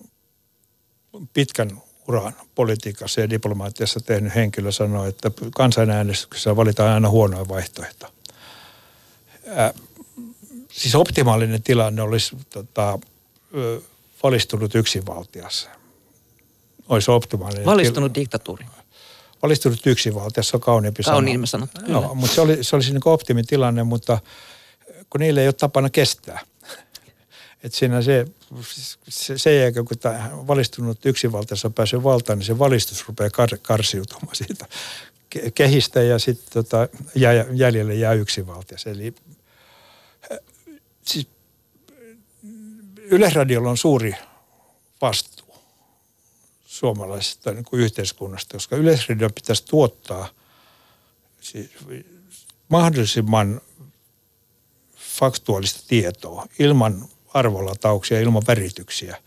pitkän 1.33 1.81
uran 2.07 2.33
politiikassa 2.55 3.21
ja 3.21 3.29
diplomaatiassa 3.29 3.99
tehnyt 3.99 4.35
henkilö 4.35 4.71
sanoi, 4.71 5.09
että 5.09 5.31
kansanäänestyksessä 5.55 6.55
valitaan 6.55 6.93
aina 6.93 7.09
huonoja 7.09 7.47
vaihtoehtoja. 7.47 8.11
Öö, 9.47 9.73
siis 10.71 10.95
optimaalinen 10.95 11.63
tilanne 11.63 12.01
olisi 12.01 12.37
tota, 12.49 12.99
valistunut 14.23 14.75
yksinvaltias. 14.75 15.69
Olisi 16.89 17.11
optimaalinen. 17.11 17.65
Valistunut 17.65 18.15
diktatuuri. 18.15 18.65
Valistunut 19.43 19.87
yksinvaltias, 19.87 20.49
se 20.49 20.57
on 20.57 20.61
kauniimpi 20.61 21.03
Kauniimmin 21.03 21.47
sanottu, 21.47 21.81
kyllä. 21.81 21.91
Joo, 21.91 22.15
mutta 22.15 22.35
se, 22.35 22.41
oli, 22.41 22.63
se 22.63 22.75
olisi 22.75 22.91
niin 22.91 23.01
optimitilanne, 23.05 23.83
mutta 23.83 24.19
kun 25.09 25.21
niille 25.21 25.41
ei 25.41 25.47
ole 25.47 25.53
tapana 25.53 25.89
kestää. 25.89 26.39
että 27.63 27.77
siinä 27.77 28.01
se, 28.01 28.25
se, 29.09 29.37
sen 29.37 29.59
jälkeen, 29.59 29.85
kun 29.85 29.97
tämä 29.97 30.29
valistunut 30.33 31.05
yksinvaltias 31.05 31.65
on 31.65 31.73
päässyt 31.73 32.03
valtaan, 32.03 32.39
niin 32.39 32.45
se 32.45 32.59
valistus 32.59 33.07
rupeaa 33.07 33.29
kar, 33.29 33.49
karsiutumaan 33.61 34.35
siitä 34.35 34.65
kehistä 35.55 36.01
ja 36.01 36.19
sitten 36.19 36.53
tota, 36.53 36.87
jäljelle 37.51 37.95
jää 37.95 38.13
yksinvaltias. 38.13 38.87
Eli 38.87 39.13
siis 41.05 41.27
Yleisradiolla 42.95 43.69
on 43.69 43.77
suuri 43.77 44.15
vastuu 45.01 45.40
suomalaisesta 46.81 47.51
niin 47.51 47.65
kuin 47.65 47.81
yhteiskunnasta, 47.81 48.53
koska 48.53 48.75
Yleisradio 48.75 49.29
pitäisi 49.29 49.65
tuottaa 49.65 50.27
siis 51.41 51.71
mahdollisimman 52.69 53.61
faktuaalista 55.19 55.83
tietoa 55.87 56.47
ilman 56.59 57.05
arvolatauksia, 57.33 58.19
ilman 58.19 58.43
värityksiä 58.47 59.17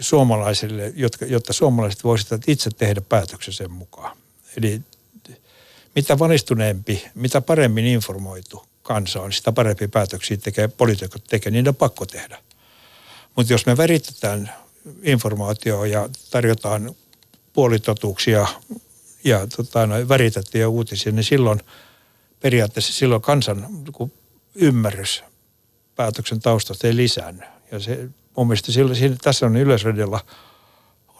suomalaisille, 0.00 0.92
jotka, 0.96 1.24
jotta 1.24 1.52
suomalaiset 1.52 2.04
voisivat 2.04 2.48
itse 2.48 2.70
tehdä 2.70 3.00
päätöksen 3.00 3.54
sen 3.54 3.70
mukaan. 3.70 4.16
Eli 4.56 4.82
mitä 5.94 6.18
valistuneempi, 6.18 7.04
mitä 7.14 7.40
paremmin 7.40 7.84
informoitu 7.84 8.64
kansa 8.82 9.22
on, 9.22 9.32
sitä 9.32 9.52
parempi 9.52 9.88
päätöksiä 9.88 10.36
tekee, 10.36 10.68
poliitikot 10.68 11.24
tekee, 11.24 11.52
niin 11.52 11.68
on 11.68 11.74
pakko 11.74 12.06
tehdä. 12.06 12.38
Mutta 13.36 13.52
jos 13.52 13.66
me 13.66 13.76
väritetään 13.76 14.63
informaatioa 15.02 15.86
ja 15.86 16.08
tarjotaan 16.30 16.94
puolitotuuksia 17.52 18.46
ja 19.24 19.46
tota, 19.56 19.86
no, 19.86 20.08
väritettyjä 20.08 20.68
uutisia, 20.68 21.12
niin 21.12 21.24
silloin 21.24 21.60
periaatteessa 22.40 22.92
silloin 22.92 23.22
kansan 23.22 23.66
ymmärrys 24.54 25.24
päätöksen 25.96 26.40
taustasta 26.40 26.86
ei 26.86 26.96
lisäänny. 26.96 27.42
Ja 27.72 27.80
se, 27.80 28.08
mun 28.36 28.46
mielestä 28.46 28.72
silloin, 28.72 28.96
siinä, 28.96 29.16
tässä 29.22 29.46
on 29.46 29.56
Yleisradiolla 29.56 30.20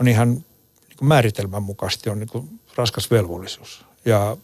on 0.00 0.08
ihan 0.08 0.32
niin 0.34 0.98
kuin 0.98 1.08
määritelmän 1.08 1.62
mukaisesti 1.62 2.10
on 2.10 2.18
niin 2.18 2.28
kuin 2.28 2.60
raskas 2.76 3.10
velvollisuus. 3.10 3.84
Ja 4.04 4.36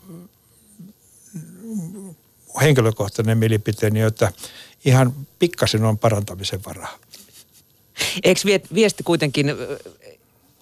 henkilökohtainen 2.61 3.39
mielipiteeni, 3.39 4.01
että 4.01 4.33
ihan 4.85 5.15
pikkasen 5.39 5.85
on 5.85 5.99
parantamisen 5.99 6.61
varaa. 6.67 6.99
Eikö 8.23 8.41
viesti 8.75 9.03
kuitenkin, 9.03 9.49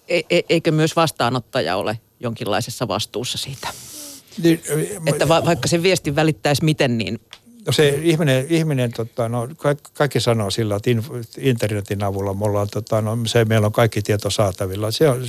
e, 0.08 0.20
e, 0.30 0.40
eikö 0.48 0.72
myös 0.72 0.96
vastaanottaja 0.96 1.76
ole 1.76 2.00
jonkinlaisessa 2.20 2.88
vastuussa 2.88 3.38
siitä? 3.38 3.68
Niin, 4.42 4.60
että 5.06 5.28
va, 5.28 5.44
vaikka 5.44 5.68
se 5.68 5.82
viesti 5.82 6.16
välittäisi 6.16 6.64
miten, 6.64 6.98
niin... 6.98 7.20
No 7.66 7.72
se 7.72 7.88
ihminen, 8.02 8.46
ihminen 8.48 8.92
tota, 8.92 9.28
no, 9.28 9.48
kaikki 9.92 10.20
sanoo 10.20 10.50
sillä, 10.50 10.76
että 10.76 10.90
internetin 11.38 12.04
avulla 12.04 12.34
me 12.34 12.44
ollaan, 12.44 12.68
tota, 12.70 13.02
no, 13.02 13.18
se, 13.26 13.44
meillä 13.44 13.66
on 13.66 13.72
kaikki 13.72 14.02
tieto 14.02 14.30
saatavilla. 14.30 14.90
Se 14.90 15.08
on, 15.08 15.20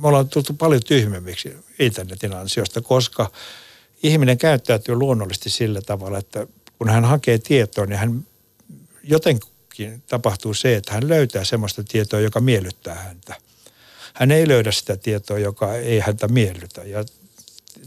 me 0.00 0.08
ollaan 0.08 0.28
tultu 0.28 0.54
paljon 0.54 0.82
tyhmemmiksi 0.86 1.56
internetin 1.78 2.32
ansiosta, 2.32 2.80
koska 2.80 3.30
ihminen 4.02 4.38
käyttäytyy 4.38 4.94
luonnollisesti 4.94 5.50
sillä 5.50 5.80
tavalla, 5.82 6.18
että 6.18 6.46
kun 6.78 6.88
hän 6.88 7.04
hakee 7.04 7.38
tietoa, 7.38 7.86
niin 7.86 7.98
hän 7.98 8.26
jotenkin 9.78 10.02
tapahtuu 10.08 10.54
se, 10.54 10.76
että 10.76 10.92
hän 10.92 11.08
löytää 11.08 11.44
sellaista 11.44 11.84
tietoa, 11.84 12.20
joka 12.20 12.40
miellyttää 12.40 12.94
häntä. 12.94 13.36
Hän 14.14 14.30
ei 14.30 14.48
löydä 14.48 14.72
sitä 14.72 14.96
tietoa, 14.96 15.38
joka 15.38 15.74
ei 15.74 16.00
häntä 16.00 16.28
miellytä. 16.28 16.82
Ja 16.84 17.04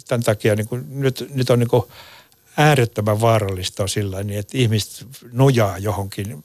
tämän 0.07 0.23
takia 0.23 0.55
niin 0.55 0.67
kuin, 0.67 0.85
nyt, 0.89 1.27
nyt 1.29 1.49
on 1.49 1.59
niin 1.59 1.69
kuin 1.69 1.83
äärettömän 2.57 3.21
vaarallista 3.21 3.87
sillä 3.87 4.23
niin, 4.23 4.39
että 4.39 4.57
ihmiset 4.57 5.07
nojaa 5.31 5.77
johonkin, 5.77 6.43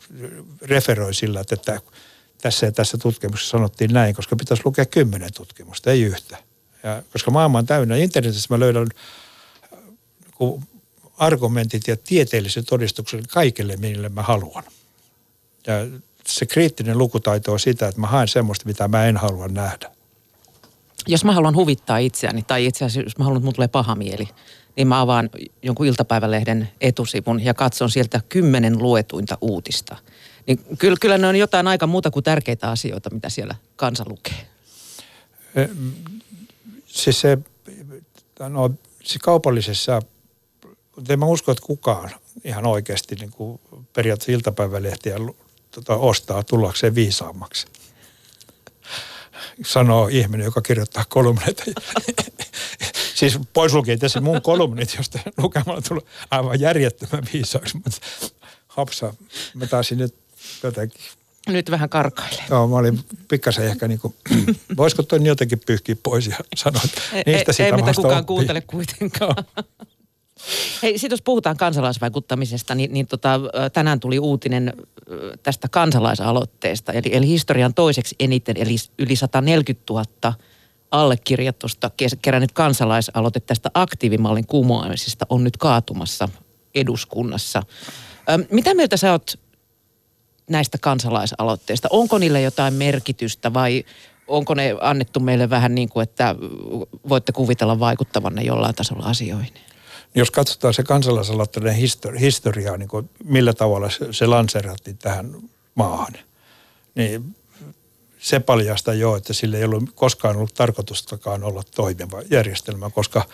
referoi 0.63 1.15
sillä, 1.15 1.41
että 1.41 1.81
tässä 2.43 2.67
ja 2.67 2.73
tässä 2.73 2.99
tutkimuksessa 2.99 3.51
sanottiin 3.51 3.93
näin, 3.93 4.15
koska 4.15 4.37
pitäisi 4.37 4.63
lukea 4.65 4.87
kymmenen 4.87 5.33
tutkimusta, 5.33 5.91
ei 5.91 6.03
yhtä. 6.03 6.39
Ja, 6.83 7.03
koska 7.13 7.31
maailma 7.31 7.59
on 7.59 7.67
täynnä. 7.67 7.97
Internetissä 7.97 8.55
mä 8.55 8.61
löydän 8.61 8.87
niin 10.41 10.63
argumentit 11.19 11.89
ja 11.89 11.97
tieteelliset 11.97 12.67
todistukset 12.67 13.27
kaikille, 13.27 13.77
mille 13.77 14.09
mä 14.09 14.23
haluan. 14.23 14.65
Ja 15.67 16.01
se 16.27 16.47
kriittinen 16.47 16.99
lukutaito 16.99 17.53
on 17.53 17.61
sitä, 17.61 17.89
että 17.89 18.01
mä 18.01 18.07
haen 18.07 18.29
semmoista, 18.29 18.67
mitä 18.67 18.89
mä 18.89 19.07
en 19.07 19.17
halua 19.17 19.49
nähdä. 19.49 19.91
Jos 21.07 21.25
mä 21.25 21.33
haluan 21.33 21.57
huvittaa 21.57 21.99
itseäni, 21.99 22.43
tai 22.43 22.67
itse 22.67 22.85
asiassa 22.85 23.07
jos 23.07 23.19
mä 23.19 23.25
haluan, 23.25 23.43
että 23.43 23.55
tulee 23.55 23.69
paha 23.69 23.95
mieli, 23.95 24.29
niin 24.77 24.89
mä 24.89 25.01
avaan 25.01 25.31
jonkun 25.63 25.87
iltapäivälehden 25.87 26.69
etusivun 26.81 27.45
ja 27.45 27.55
katson 27.55 27.91
sieltä 27.91 28.21
kymmenen 28.29 28.79
luetuinta 28.79 29.39
uutista. 29.41 29.97
Niin 30.47 30.61
kyllä, 30.79 30.97
kyllä 31.01 31.19
ne 31.19 31.27
on 31.27 31.37
jotain 31.37 31.67
aika 31.67 31.87
muuta 31.87 32.11
kuin 32.11 32.23
tärkeitä 32.23 32.71
asioita, 32.71 33.11
mitä 33.11 33.29
siellä 33.29 33.55
kansa 33.77 34.05
lukee. 34.09 34.47
Siis 36.87 37.21
se, 37.21 37.39
no, 38.49 38.71
se 39.05 39.19
kaupallisessa, 39.19 40.03
en 41.09 41.19
mä 41.19 41.27
usko, 41.27 41.53
että 41.53 41.67
kukaan 41.67 42.11
ihan 42.45 42.67
oikeasti 42.67 43.15
niin 43.15 43.31
kuin 43.31 43.61
periaatteessa 43.93 44.33
iltapäivälehtiä 44.33 45.17
tota, 45.75 45.97
ostaa 45.97 46.43
tullakseen 46.43 46.95
viisaammaksi. 46.95 47.67
Sanoo 49.67 50.09
ihminen, 50.09 50.45
joka 50.45 50.61
kirjoittaa 50.61 51.05
kolumneita. 51.09 51.65
siis 53.15 53.39
pois 53.53 53.75
lukien 53.75 53.99
tässä 53.99 54.21
mun 54.21 54.43
kolumnit, 54.43 54.95
josta 54.97 55.19
lukemalla 55.37 55.83
tulee 55.83 56.03
aivan 56.31 56.61
järjettömän 56.61 57.25
viisaaksi. 57.33 57.77
Mutta 57.77 57.99
hapsa, 58.69 59.15
mä 59.55 59.67
taisin 59.67 59.99
nyt 59.99 60.15
jotenkin 60.63 61.01
nyt 61.49 61.71
vähän 61.71 61.89
karkaille. 61.89 62.43
Joo, 62.51 62.69
mä 62.69 62.77
olin 62.77 63.01
pikkasen 63.29 63.67
ehkä 63.67 63.89
niin 63.89 63.99
kuin, 63.99 64.15
voisiko 64.77 65.03
toi 65.03 65.27
jotenkin 65.27 65.61
pyyhkiä 65.67 65.97
pois 66.03 66.27
ja 66.27 66.37
sanoa, 66.57 66.81
että 66.85 67.01
niistä 67.15 67.51
ei, 67.51 67.55
sitä 67.55 67.67
ei 67.67 67.73
mitä 67.73 67.93
kukaan 67.97 68.27
kuuntele 68.27 68.61
kuitenkaan. 68.61 69.45
Hei, 70.83 70.99
sitten 70.99 71.15
jos 71.15 71.23
puhutaan 71.23 71.57
kansalaisvaikuttamisesta, 71.57 72.75
niin, 72.75 72.93
niin 72.93 73.07
tota, 73.07 73.41
tänään 73.73 74.01
tuli 74.01 74.19
uutinen 74.19 74.73
tästä 75.43 75.69
kansalaisaloitteesta. 75.69 76.93
Eli, 76.93 77.11
eli 77.13 77.27
historian 77.27 77.75
toiseksi 77.75 78.17
eniten, 78.21 78.57
eli 78.59 78.77
yli 78.99 79.17
140 79.17 79.93
000 79.93 80.35
allekirjoitusta 80.91 81.91
kerännyt 82.23 82.53
kansalaisaloite 82.53 83.41
tästä 83.41 83.71
aktiivimallin 83.75 84.47
kumoamisesta 84.47 85.27
on 85.29 85.45
nyt 85.45 85.57
kaatumassa 85.57 86.29
eduskunnassa. 86.75 87.63
Mitä 88.51 88.75
mieltä 88.75 88.97
sä 88.97 89.13
oot 89.13 89.39
näistä 90.51 90.79
kansalaisaloitteista? 90.79 91.89
Onko 91.91 92.19
niille 92.19 92.41
jotain 92.41 92.75
merkitystä 92.75 93.55
vai 93.55 93.85
onko 94.29 94.55
ne 94.55 94.75
annettu 94.81 95.21
meille 95.21 95.51
vähän 95.51 95.75
niin 95.75 95.89
kuin, 95.89 96.03
että 96.03 96.35
voitte 97.09 97.33
kuvitella 97.33 97.79
vaikuttavanne 97.79 98.43
jollain 98.43 98.75
tasolla 98.75 99.07
asioihin? 99.07 99.53
Jos 100.15 100.31
katsotaan 100.31 100.75
se 100.75 100.83
kansalaisaloitteiden 100.83 101.75
histori- 101.75 102.21
historiaa, 102.21 102.77
niin 102.77 102.89
kuin 102.89 103.11
millä 103.25 103.53
tavalla 103.53 103.91
se, 103.91 104.07
se 104.11 104.27
lanseerattiin 104.27 104.99
tähän 104.99 105.37
maahan, 105.75 106.13
niin 106.95 107.37
se 108.19 108.41
paljastaa 108.41 108.95
jo, 108.95 109.17
että 109.17 109.33
sillä 109.33 109.59
ei 109.59 109.65
ollut 109.65 109.91
koskaan 109.95 110.37
ollut 110.37 110.55
tarkoitustakaan 110.55 111.45
olla 111.45 111.63
toimiva 111.75 112.23
järjestelmä, 112.31 112.91
koska 112.91 113.25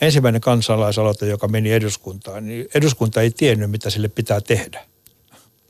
ensimmäinen 0.00 0.40
kansalaisaloite, 0.40 1.26
joka 1.26 1.48
meni 1.48 1.72
eduskuntaan, 1.72 2.46
niin 2.46 2.68
eduskunta 2.74 3.20
ei 3.20 3.30
tiennyt, 3.30 3.70
mitä 3.70 3.90
sille 3.90 4.08
pitää 4.08 4.40
tehdä. 4.40 4.86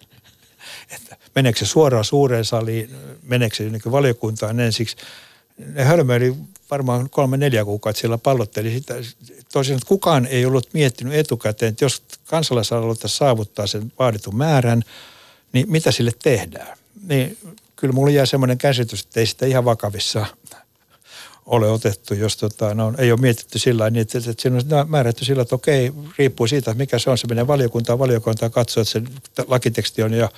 Että 0.97 1.17
meneekö 1.35 1.59
se 1.59 1.67
suoraan 1.67 2.05
suureen 2.05 2.45
saliin, 2.45 2.91
meneekö 3.23 3.57
se 3.57 3.65
niin 3.65 3.83
valiokuntaan 3.91 4.61
ensiksi. 4.61 4.97
Ne 5.59 5.85
hölmöili 5.85 6.35
varmaan 6.73 7.11
kolme 7.11 7.37
neljä 7.37 7.65
kuukautta 7.65 8.01
siellä 8.01 8.19
pallotteli 8.19 8.71
sitä. 8.71 8.95
Toisin, 9.53 9.75
että 9.75 9.87
kukaan 9.87 10.27
ei 10.27 10.47
ollut 10.47 10.69
miettinyt 10.73 11.15
etukäteen, 11.15 11.71
että 11.71 11.85
jos 11.85 12.03
kansalaisaloite 12.25 13.09
saavuttaa 13.09 13.67
sen 13.67 13.93
vaaditun 13.99 14.37
määrän, 14.37 14.83
niin 15.53 15.71
mitä 15.71 15.93
sille 15.93 16.13
tehdään. 16.23 16.79
Niin 17.09 17.39
kyllä 17.77 17.95
mulla 17.95 18.11
jää 18.11 18.27
semmoinen 18.27 18.59
käsitys, 18.59 19.03
että 19.03 19.21
ei 19.21 19.27
sitä 19.27 19.47
ihan 19.47 19.65
vakavissa 19.65 20.27
ole 21.47 21.71
otettu, 21.71 22.15
jos 22.15 22.37
tota, 22.37 22.75
no, 22.75 22.93
ei 22.99 23.13
ole 23.13 23.21
mietitty 23.21 23.59
sillä 23.59 23.91
niin, 23.91 24.01
että, 24.01 24.19
että 24.19 24.43
siinä 24.43 24.57
on 24.81 24.91
määrätty 24.91 25.25
sillä, 25.25 25.43
että 25.43 25.55
okei, 25.55 25.93
riippuu 26.19 26.47
siitä, 26.47 26.75
mikä 26.75 26.99
se 26.99 27.11
on. 27.11 27.19
Se 27.19 27.27
menee 27.27 27.47
valiokuntaan, 27.47 27.99
valiokuntaan 27.99 28.53
katsoo, 28.53 28.81
että 28.81 28.93
se 28.93 29.03
lakiteksti 29.49 30.03
on 30.03 30.13
ja 30.13 30.29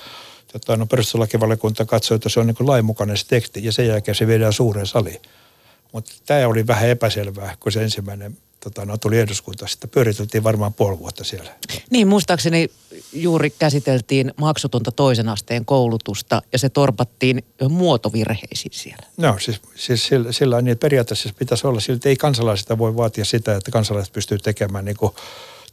tota, 0.51 0.77
no, 0.77 0.85
perustuslakivaliokunta 0.85 1.85
katsoo, 1.85 2.15
että 2.15 2.29
se 2.29 2.39
on 2.39 2.47
niin 2.47 2.55
lainmukainen 2.59 3.17
se 3.17 3.27
teksti 3.27 3.65
ja 3.65 3.71
sen 3.71 3.87
jälkeen 3.87 4.15
se 4.15 4.27
viedään 4.27 4.53
suureen 4.53 4.87
saliin. 4.87 5.21
Mutta 5.95 6.11
tämä 6.25 6.47
oli 6.47 6.67
vähän 6.67 6.89
epäselvää, 6.89 7.57
kun 7.59 7.71
se 7.71 7.83
ensimmäinen 7.83 8.37
tota, 8.59 8.85
no, 8.85 8.97
tuli 8.97 9.19
eduskunta. 9.19 9.67
Sitten 9.67 9.89
pyöriteltiin 9.89 10.43
varmaan 10.43 10.73
puoli 10.73 10.99
vuotta 10.99 11.23
siellä. 11.23 11.51
Niin, 11.89 12.07
muistaakseni 12.07 12.71
juuri 13.13 13.49
käsiteltiin 13.49 14.33
maksutonta 14.37 14.91
toisen 14.91 15.29
asteen 15.29 15.65
koulutusta 15.65 16.41
ja 16.51 16.59
se 16.59 16.69
torpattiin 16.69 17.43
muotovirheisiin 17.69 18.73
siellä. 18.73 19.07
No 19.17 19.35
siis, 19.39 19.61
siis 19.75 20.07
sillä, 20.07 20.31
sillä 20.31 20.61
niin, 20.61 20.71
että 20.71 20.85
periaatteessa 20.85 21.29
pitäisi 21.39 21.67
olla 21.67 21.79
sillä, 21.79 21.95
että 21.95 22.09
ei 22.09 22.15
kansalaisilta 22.15 22.77
voi 22.77 22.95
vaatia 22.95 23.25
sitä, 23.25 23.55
että 23.55 23.71
kansalaiset 23.71 24.13
pystyy 24.13 24.37
tekemään 24.37 24.85
niin 24.85 24.97
kuin 24.97 25.13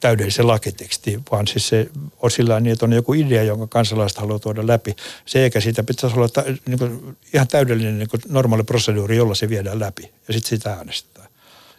täydellisen 0.02 0.47
lakiteksti, 0.47 1.21
vaan 1.30 1.47
siis 1.47 1.68
se 1.68 1.90
on 2.23 2.30
sillä 2.30 2.61
niin, 2.61 2.73
että 2.73 2.87
on 2.87 2.92
joku 2.92 3.12
idea, 3.12 3.42
jonka 3.42 3.66
kansalaiset 3.66 4.18
haluaa 4.18 4.38
tuoda 4.38 4.66
läpi. 4.66 4.97
Se 5.26 5.42
eikä 5.42 5.61
siitä 5.61 5.82
pitäisi 5.82 6.16
olla 6.16 6.28
ta, 6.28 6.44
niin 6.66 6.78
kuin, 6.78 7.16
ihan 7.35 7.49
täydellinen 7.49 7.99
niin 7.99 8.09
kuin 8.09 8.21
normaali 8.28 8.64
proseduuri, 8.64 9.16
jolla 9.16 9.35
se 9.35 9.49
viedään 9.49 9.80
läpi 9.80 10.02
ja 10.28 10.35
sitten 10.35 10.49
sitä 10.50 10.73
äänestetään. 10.73 11.28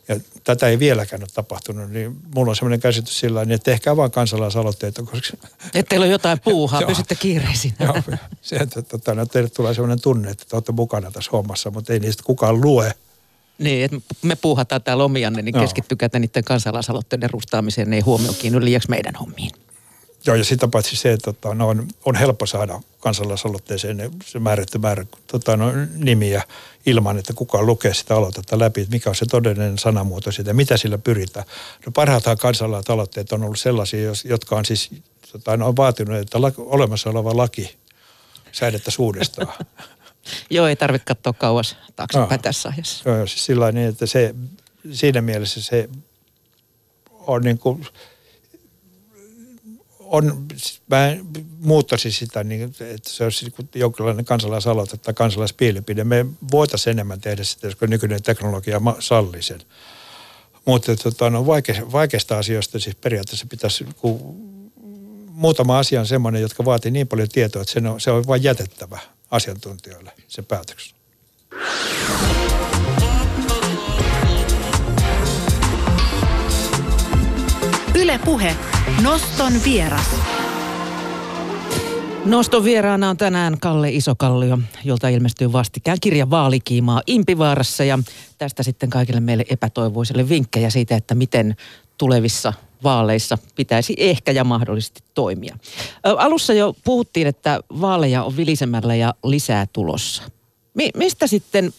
Ja 0.08 0.20
tätä 0.44 0.68
ei 0.68 0.80
vieläkään 0.80 1.22
ole 1.22 1.30
tapahtunut, 1.34 1.92
niin 1.92 2.18
mulla 2.36 2.50
on 2.50 2.56
sellainen 2.56 2.80
käsitys 2.80 3.20
sillä 3.20 3.46
niin 3.46 3.56
että 3.56 3.72
tehkää 3.72 3.98
vaan 3.98 4.12
kansalaisaloitteita, 4.12 5.04
koska... 5.04 5.38
Että 5.66 5.90
teillä 5.90 6.04
on 6.04 6.12
jotain 6.12 6.40
puuhaa, 6.40 6.82
pysytte 6.88 7.16
kiireisin. 7.16 7.74
Joo, 7.80 7.96
se, 8.42 8.56
että 8.56 8.82
tota, 8.82 9.16
no, 9.16 9.26
teille 9.26 9.50
tulee 9.50 9.74
sellainen 9.74 10.02
tunne, 10.02 10.30
että 10.30 10.46
te 10.50 10.56
olette 10.56 10.72
mukana 10.72 11.12
tässä 11.12 11.32
hommassa, 11.32 11.72
mutta 11.72 11.94
ei 11.94 12.00
niistä 12.00 12.24
kukaan 12.24 12.62
lue. 12.62 12.94
Niin, 13.58 13.86
että 13.86 13.98
me 14.22 14.36
puuhataan 14.36 14.82
täällä 14.82 15.04
omianne, 15.04 15.42
niin 15.42 15.60
keskittykää 15.60 16.10
niiden 16.20 16.44
kansalaisaloitteiden 16.44 17.30
rustaamiseen, 17.30 17.90
ne 17.90 17.96
ei 17.96 18.02
huomioon 18.02 18.36
kiinni 18.36 18.66
liiaksi 18.66 18.90
meidän 18.90 19.16
hommiin. 19.16 19.52
Joo, 20.26 20.36
ja 20.36 20.44
sitä 20.44 20.68
paitsi 20.68 20.96
se, 20.96 21.12
että 21.12 21.34
tota, 21.34 21.56
no, 21.56 21.68
on, 21.68 21.88
on 22.06 22.16
helppo 22.16 22.46
saada 22.46 22.82
kansalaisaloitteeseen 23.00 24.12
se 24.26 24.40
määrätty 24.40 24.78
määrä 24.78 25.06
tota, 25.28 25.58
no, 25.58 25.72
nimiä 25.96 26.44
ilman, 26.86 27.20
että 27.20 27.34
kukaan 27.34 27.66
lukee 27.66 27.94
sitä 27.94 28.16
aloitetta 28.16 28.60
läpi, 28.60 28.82
että 28.82 28.94
mikä 28.94 29.10
on 29.10 29.16
se 29.16 29.26
todellinen 29.26 29.78
sanamuoto 29.78 30.32
siitä, 30.32 30.54
mitä 30.54 30.78
sillä 30.78 30.98
pyritään. 30.98 31.46
No 31.86 31.92
parhaathan 31.92 32.38
kansalaisaloitteet 32.38 33.32
on 33.32 33.44
ollut 33.44 33.60
sellaisia, 33.60 34.12
jotka 34.26 34.56
on 34.56 34.66
siis 34.66 34.90
tota, 35.32 35.58
no, 35.58 35.68
on 35.68 35.76
vaatinut, 35.76 36.18
että 36.18 36.42
la, 36.42 36.52
olemassa 36.58 37.10
oleva 37.10 37.38
laki 37.38 37.76
säädettäisiin 38.52 39.04
uudestaan. 39.04 39.48
Joo, 40.50 40.68
ei 40.68 40.76
tarvitse 40.76 41.06
katsoa 41.06 41.34
kauas 41.34 41.78
taaksepäin 41.96 42.42
tässä 42.42 42.70
ajassa. 42.70 43.10
Joo, 43.10 43.28
siis 43.28 43.46
sillä 43.46 43.72
niin, 43.72 43.88
että 43.88 44.06
se, 44.06 44.36
siinä 44.92 45.22
mielessä 45.22 45.62
se 45.62 45.90
on 47.28 47.42
niin 47.42 47.58
kuin, 47.58 47.88
on, 50.00 50.48
mä 50.90 51.16
muuttaisin 51.60 52.12
sitä, 52.12 52.44
niin, 52.44 52.64
että 52.64 53.10
se 53.10 53.24
olisi 53.24 53.46
niin 53.46 53.68
jonkinlainen 53.76 54.26
kansalaisaloite 54.26 54.98
tai 54.98 55.14
kansalaispiilipide. 55.14 56.04
Me 56.04 56.26
voitaisiin 56.52 56.92
enemmän 56.92 57.22
tehdä 57.22 57.44
sitä, 57.44 57.68
koska 57.68 57.88
nykyinen 57.88 58.24
teknologia 58.24 58.82
sallii 59.00 59.42
sen. 59.42 59.62
Mutta 60.66 60.96
tota, 60.96 61.30
no, 61.30 61.46
vaike, 61.46 61.84
vaikeista 61.92 62.38
asioista 62.38 62.80
siis 62.80 62.96
periaatteessa 62.96 63.46
pitäisi, 63.50 63.86
kun 63.98 64.20
muutama 65.28 65.80
asia 65.80 66.00
on 66.00 66.08
semmoinen, 66.08 66.42
jotka 66.42 66.66
vaatii 66.66 66.92
niin 66.92 67.08
paljon 67.08 67.30
tietoa, 67.30 67.62
että 67.62 67.74
se 67.74 67.90
on, 67.90 68.02
se 68.02 68.12
on 68.12 68.28
vain 68.28 68.44
jätettävä 68.44 69.00
asiantuntijoille 69.34 70.12
se 70.28 70.42
päätöksen. 70.42 70.98
Yle 77.96 78.20
Puhe. 78.26 78.56
Noston 79.02 79.54
vieras. 79.66 80.16
Noston 82.26 82.64
vieraana 82.64 83.10
on 83.10 83.18
tänään 83.18 83.60
Kalle 83.60 83.92
Isokallio, 83.92 84.60
jolta 84.84 85.08
ilmestyy 85.08 85.52
vastikään 85.52 85.98
kirja 86.02 86.30
Vaalikiimaa 86.30 87.02
Impivaarassa 87.08 87.84
ja 87.84 88.00
tästä 88.38 88.64
sitten 88.64 88.90
kaikille 88.90 89.20
meille 89.20 89.46
epätoivoisille 89.50 90.30
vinkkejä 90.30 90.70
siitä, 90.70 90.96
että 90.96 91.16
miten 91.16 91.56
tulevissa 91.98 92.54
vaaleissa 92.84 93.38
pitäisi 93.56 93.94
ehkä 93.98 94.32
ja 94.32 94.44
mahdollisesti 94.44 95.04
toimia. 95.14 95.58
Alussa 96.04 96.54
jo 96.54 96.76
puhuttiin, 96.84 97.28
että 97.28 97.60
vaaleja 97.82 98.24
on 98.24 98.38
vilisemällä 98.38 98.96
ja 98.96 99.14
lisää 99.24 99.66
tulossa. 99.74 100.24
Mi- 100.74 100.92
mistä 100.98 101.28
sitten 101.28 101.74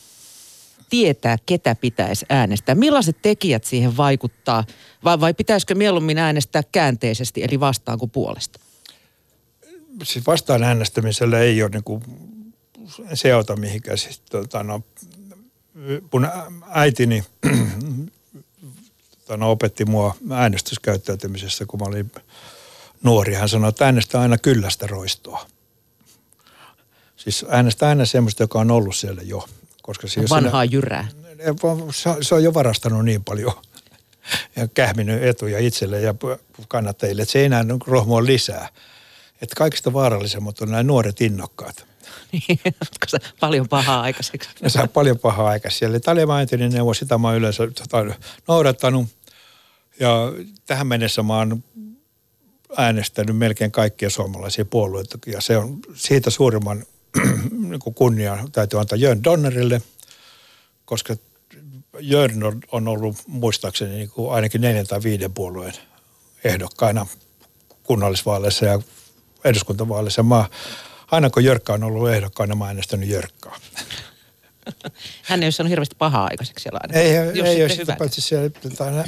tietää, 0.90 1.36
ketä 1.46 1.74
pitäisi 1.74 2.26
äänestää? 2.28 2.74
Millaiset 2.74 3.16
tekijät 3.22 3.64
siihen 3.64 3.96
vaikuttaa? 3.96 4.64
Vai, 5.04 5.20
vai 5.20 5.34
pitäisikö 5.34 5.74
mieluummin 5.74 6.18
äänestää 6.18 6.62
käänteisesti, 6.72 7.44
eli 7.44 7.60
vastaan 7.60 7.98
kuin 7.98 8.10
puolesta? 8.10 8.60
Siis 10.02 10.26
vastaan 10.26 10.62
äänestämisellä 10.62 11.38
ei 11.38 11.62
ole 11.62 11.70
niin 11.70 11.84
kuin 11.84 12.02
seota 13.14 13.56
mihinkään. 13.56 13.98
Siis, 13.98 14.20
tota, 14.20 14.62
no, 14.62 14.82
mun 16.12 16.28
äitini 16.70 17.24
no, 19.28 19.50
opetti 19.50 19.84
mua 19.84 20.14
äänestyskäyttäytymisessä, 20.30 21.66
kun 21.66 21.80
mä 21.80 21.86
olin 21.86 22.12
nuori. 23.02 23.34
Hän 23.34 23.48
sanoi, 23.48 23.68
että 23.68 23.84
äänestä 23.84 24.20
aina 24.20 24.38
kyllästä 24.38 24.86
roistoa. 24.86 25.46
Siis 27.16 27.46
äänestä 27.48 27.88
aina 27.88 28.04
semmoista, 28.04 28.42
joka 28.42 28.58
on 28.58 28.70
ollut 28.70 28.96
siellä 28.96 29.22
jo. 29.22 29.48
Koska 29.82 30.08
se 30.08 30.20
Vanhaa 30.30 30.62
siinä, 30.62 30.72
jyrää. 30.72 31.08
Se 32.20 32.34
on 32.34 32.44
jo 32.44 32.54
varastanut 32.54 33.04
niin 33.04 33.24
paljon 33.24 33.52
ja 34.56 34.68
kähminyt 34.68 35.22
etuja 35.22 35.58
itselle 35.58 36.00
ja 36.00 36.14
kannattajille, 36.68 37.22
että 37.22 37.32
se 37.32 37.38
ei 37.38 37.44
enää 37.44 37.64
rohmoa 37.86 38.24
lisää. 38.24 38.68
Että 39.42 39.56
kaikista 39.56 39.92
vaarallisemmat 39.92 40.60
on 40.60 40.70
nämä 40.70 40.82
nuoret 40.82 41.20
innokkaat. 41.20 41.86
paljon 43.40 43.68
pahaa 43.68 44.00
aikaiseksi. 44.00 44.50
Ne 44.62 44.68
saa 44.68 44.86
paljon 44.86 45.18
pahaa 45.18 45.48
aikaiseksi. 45.48 45.84
Eli 45.84 46.00
Taliban 46.00 46.46
neuvo, 46.72 46.94
sitä 46.94 47.18
mä 47.18 47.28
oon 47.28 47.36
yleensä 47.36 47.66
tota, 47.66 48.14
noudattanut. 48.48 49.08
Ja 50.00 50.32
tähän 50.66 50.86
mennessä 50.86 51.22
mä 51.22 51.36
oon 51.38 51.64
äänestänyt 52.76 53.36
melkein 53.36 53.70
kaikkia 53.70 54.10
suomalaisia 54.10 54.64
puolueita. 54.64 55.18
Ja 55.26 55.40
se 55.40 55.56
on 55.58 55.78
siitä 55.94 56.30
suurimman 56.30 56.84
niin 57.68 57.80
kunnia 57.94 58.38
täytyy 58.52 58.80
antaa 58.80 58.98
Jörn 58.98 59.24
Donnerille, 59.24 59.82
koska 60.84 61.16
Jörn 62.00 62.42
on 62.72 62.88
ollut 62.88 63.16
muistaakseni 63.26 63.94
niin 63.94 64.10
kuin 64.10 64.32
ainakin 64.32 64.60
neljän 64.60 64.86
tai 64.86 65.02
viiden 65.02 65.32
puolueen 65.32 65.74
ehdokkaina 66.44 67.06
kunnallisvaaleissa 67.82 68.64
ja 68.64 68.80
eduskuntavaaleissa. 69.44 70.22
Mä, 70.22 70.44
aina 71.14 71.30
kun 71.30 71.44
Jörkka 71.44 71.72
on 71.72 71.84
ollut 71.84 72.10
ehdokkaana, 72.10 72.54
mä 72.54 72.66
äänestänyt 72.66 73.08
Jörkkaa. 73.08 73.56
Hän 75.22 75.42
ei 75.42 75.46
ole 75.46 75.52
saanut 75.52 75.70
hirveästi 75.70 75.96
pahaa 75.98 76.24
aikaiseksi 76.24 76.62
siellä 76.62 76.80
aina. 76.82 77.00
Ei, 77.00 77.16
ei, 77.16 77.40
ei 77.40 77.62
ole 77.62 77.68
sitä 77.68 77.96
paitsi 77.98 78.20
siellä, 78.20 78.50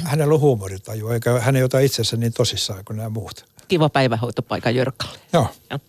hänellä 0.03 0.33
on 0.33 0.39
huumoritaju, 0.39 1.09
eikä 1.09 1.39
hän 1.39 1.55
ei 1.55 1.63
ota 1.63 1.79
itsensä 1.79 2.17
niin 2.17 2.33
tosissaan 2.33 2.85
kuin 2.85 2.97
nämä 2.97 3.09
muut. 3.09 3.45
Kiva 3.67 3.89
päivähoitopaikka 3.89 4.69
Jörkkalle. 4.69 5.19
Joo. 5.33 5.47
Joo. 5.69 5.79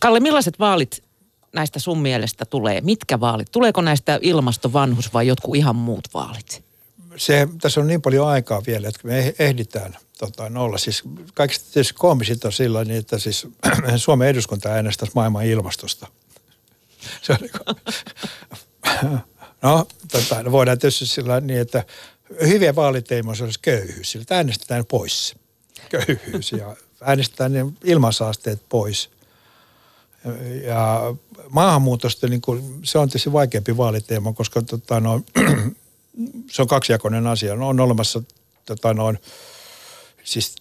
Kalle, 0.00 0.20
millaiset 0.20 0.58
vaalit 0.58 1.02
näistä 1.52 1.78
sun 1.78 1.98
mielestä 1.98 2.44
tulee? 2.44 2.80
Mitkä 2.80 3.20
vaalit? 3.20 3.52
Tuleeko 3.52 3.80
näistä 3.80 4.18
ilmastovanhus 4.22 5.14
vai 5.14 5.26
jotkut 5.26 5.56
ihan 5.56 5.76
muut 5.76 6.08
vaalit? 6.14 6.64
Se, 7.16 7.48
tässä 7.60 7.80
on 7.80 7.86
niin 7.86 8.02
paljon 8.02 8.28
aikaa 8.28 8.62
vielä, 8.66 8.88
että 8.88 9.00
me 9.04 9.34
ehditään 9.38 9.96
tota, 10.18 10.50
olla. 10.56 10.78
Siis 10.78 11.02
kaikista 11.34 11.72
tietysti 11.72 11.94
koomisit 11.94 12.44
on 12.44 12.52
sillä 12.52 12.84
niin, 12.84 12.98
että 12.98 13.18
siis 13.18 13.46
Suomen 13.96 14.28
eduskunta 14.28 14.68
äänestäisi 14.68 15.12
maailman 15.14 15.46
ilmastosta. 15.46 16.06
Se 17.22 17.32
on 17.32 17.38
niin 17.40 17.50
no, 19.62 19.86
tota, 20.12 20.42
no 20.42 20.52
voidaan 20.52 20.78
tietysti 20.78 21.06
sillä 21.06 21.40
niin, 21.40 21.60
että 21.60 21.84
hyviä 22.46 22.74
vaaliteimoja 22.74 23.44
olisi 23.44 23.60
köyhyys. 23.62 24.10
Sillä 24.10 24.24
äänestetään 24.30 24.84
pois 24.86 25.36
köyhyys 25.88 26.52
ja 26.52 26.76
äänestetään 27.00 27.52
ne 27.52 27.66
ilmansaasteet 27.84 28.62
pois. 28.68 29.10
Ja 30.66 31.14
maahanmuutosta 31.48 32.28
niin 32.28 32.40
kuin, 32.40 32.80
se 32.84 32.98
on 32.98 33.08
tietysti 33.08 33.32
vaikeampi 33.32 33.76
vaaliteema, 33.76 34.32
koska 34.32 34.62
tota, 34.62 35.00
no, 35.00 35.22
se 36.52 36.62
on 36.62 36.68
kaksijakoinen 36.68 37.26
asia. 37.26 37.56
No, 37.56 37.68
on 37.68 37.80
olemassa 37.80 38.22
tota, 38.66 38.94
no, 38.94 39.14
siis 40.28 40.56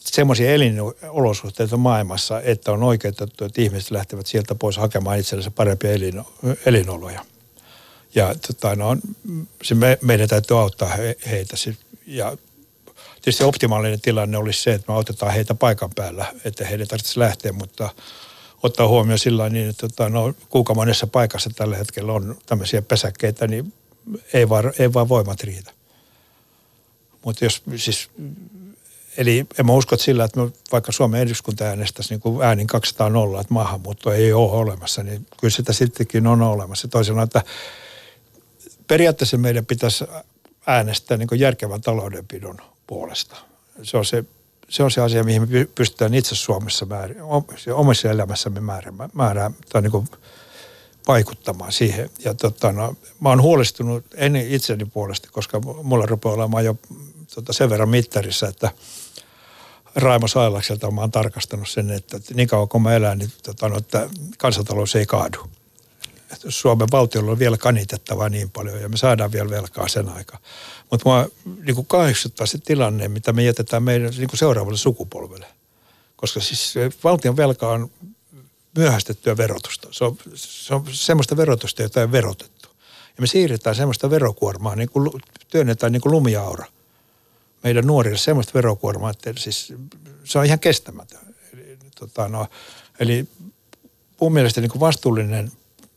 semmoisia 0.00 0.52
elinolosuhteita 0.52 1.76
maailmassa, 1.76 2.40
että 2.40 2.72
on 2.72 2.82
oikeutettu, 2.82 3.44
että 3.44 3.62
ihmiset 3.62 3.90
lähtevät 3.90 4.26
sieltä 4.26 4.54
pois 4.54 4.76
hakemaan 4.76 5.18
itsellensä 5.18 5.50
parempia 5.50 5.90
elin, 5.90 6.22
elinoloja. 6.66 7.24
Ja 8.14 8.34
tota, 8.46 8.76
no, 8.76 8.96
se 9.62 9.74
me, 9.74 9.98
meidän 10.02 10.28
täytyy 10.28 10.60
auttaa 10.60 10.88
he, 10.88 11.16
heitä. 11.30 11.56
Ja 12.06 12.36
tietysti 13.22 13.44
optimaalinen 13.44 14.00
tilanne 14.00 14.38
olisi 14.38 14.62
se, 14.62 14.74
että 14.74 14.92
me 14.92 14.96
autetaan 14.96 15.32
heitä 15.32 15.54
paikan 15.54 15.90
päällä, 15.94 16.26
että 16.44 16.66
heidän 16.66 16.88
tarvitsisi 16.88 17.20
lähteä, 17.20 17.52
mutta 17.52 17.90
ottaa 18.62 18.88
huomioon 18.88 19.18
sillä 19.18 19.48
niin, 19.48 19.68
että 19.68 19.88
tota, 19.88 20.08
no, 20.08 20.34
kuinka 20.48 20.74
monessa 20.74 21.06
paikassa 21.06 21.50
tällä 21.56 21.76
hetkellä 21.76 22.12
on 22.12 22.38
tämmöisiä 22.46 22.82
pesäkkeitä, 22.82 23.46
niin 23.46 23.72
ei 24.32 24.48
vaan, 24.48 24.72
ei 24.78 24.92
vaan 24.92 25.08
voimat 25.08 25.42
riitä. 25.42 25.72
Mutta 27.24 27.44
jos 27.44 27.62
siis, 27.76 28.10
eli 29.16 29.46
en 29.58 29.66
mä 29.66 29.72
usko 29.72 29.94
että 29.94 30.04
sillä, 30.04 30.24
että 30.24 30.40
vaikka 30.72 30.92
Suomen 30.92 31.20
eduskunta 31.20 31.64
äänestäisi 31.64 32.10
niin 32.14 32.20
kuin 32.20 32.46
äänin 32.46 32.66
200 32.66 33.10
nolla, 33.10 33.40
että 33.40 33.54
maahanmuutto 33.54 34.12
ei 34.12 34.32
ole 34.32 34.52
olemassa, 34.52 35.02
niin 35.02 35.26
kyllä 35.40 35.52
sitä 35.52 35.72
sittenkin 35.72 36.26
on 36.26 36.42
olemassa. 36.42 36.88
Toisena, 36.88 37.22
että 37.22 37.42
periaatteessa 38.86 39.36
meidän 39.36 39.66
pitäisi 39.66 40.04
äänestää 40.66 41.16
niin 41.16 41.28
järkevän 41.36 41.80
taloudenpidon 41.80 42.56
puolesta. 42.86 43.36
Se 43.82 43.96
on 43.96 44.04
se, 44.04 44.24
se 44.68 44.82
on 44.82 44.90
se 44.90 45.00
asia, 45.00 45.24
mihin 45.24 45.42
me 45.42 45.64
pystytään 45.74 46.14
itse 46.14 46.34
Suomessa 46.34 46.86
määrä, 46.86 47.14
omassa 47.74 48.10
elämässämme 48.10 48.60
määrää, 48.60 48.92
määrää 49.12 49.50
tai 49.68 49.82
niin 49.82 49.90
kuin 49.90 50.08
vaikuttamaan 51.08 51.72
siihen. 51.72 52.10
Ja 52.24 52.34
tota, 52.34 52.72
no, 52.72 52.96
mä 53.20 53.28
oon 53.28 53.42
huolestunut 53.42 54.04
en 54.14 54.36
itseni 54.36 54.84
puolesta, 54.84 55.28
koska 55.32 55.60
mulla 55.60 56.06
rupeaa 56.06 56.34
olemaan 56.34 56.64
jo 56.64 56.76
tota, 57.34 57.52
sen 57.52 57.70
verran 57.70 57.88
mittarissa, 57.88 58.48
että 58.48 58.70
Raimo 59.94 60.28
Sailakselta 60.28 60.90
mä 60.90 61.00
oon 61.00 61.10
tarkastanut 61.10 61.68
sen, 61.68 61.90
että 61.90 62.20
niin 62.34 62.48
kauan 62.48 62.68
kun 62.68 62.82
mä 62.82 62.94
elän, 62.94 63.18
niin 63.18 63.32
tota, 63.42 63.68
no, 63.68 63.76
että 63.76 64.08
kansantalous 64.38 64.96
ei 64.96 65.06
kaadu. 65.06 65.38
Että 66.32 66.50
Suomen 66.50 66.88
valtiolla 66.92 67.30
on 67.30 67.38
vielä 67.38 67.56
kanitettavaa 67.56 68.28
niin 68.28 68.50
paljon 68.50 68.80
ja 68.80 68.88
me 68.88 68.96
saadaan 68.96 69.32
vielä 69.32 69.50
velkaa 69.50 69.88
sen 69.88 70.08
aikaa. 70.08 70.38
Mutta 70.90 71.08
mua 71.08 71.28
niin 71.64 71.74
kuin 71.74 71.86
kahdeksantaa 71.86 72.46
se 72.46 72.58
tilanne, 72.58 73.08
mitä 73.08 73.32
me 73.32 73.42
jätetään 73.42 73.82
meidän 73.82 74.10
niin 74.10 74.28
kuin 74.28 74.38
seuraavalle 74.38 74.78
sukupolvelle. 74.78 75.46
Koska 76.16 76.40
siis 76.40 76.74
valtion 77.04 77.36
velka 77.36 77.68
on 77.68 77.90
myöhästettyä 78.76 79.36
verotusta. 79.36 79.88
Se 79.90 80.04
on, 80.04 80.16
se 80.34 80.74
on 80.74 80.84
semmoista 80.90 81.36
verotusta, 81.36 81.82
jota 81.82 82.00
ei 82.00 82.12
verotettu. 82.12 82.68
Ja 83.16 83.20
me 83.20 83.26
siirretään 83.26 83.76
semmoista 83.76 84.10
verokuormaa, 84.10 84.76
niin 84.76 84.88
kuin 84.88 85.10
työnnetään 85.48 85.92
niin 85.92 86.00
kuin 86.00 86.12
lumiaura 86.12 86.66
meidän 87.62 87.86
nuorille 87.86 88.18
semmoista 88.18 88.54
verokuormaa, 88.54 89.10
että 89.10 89.32
siis 89.36 89.74
se 90.24 90.38
on 90.38 90.44
ihan 90.44 90.58
kestämätön. 90.58 91.20
Eli, 91.52 91.78
tota, 91.94 92.28
no, 92.28 92.46
eli 92.98 93.28
mun 94.20 94.32
mielestä 94.32 94.60
niin 94.60 94.70
kuin 94.70 94.80
vastuullinen 94.80 95.52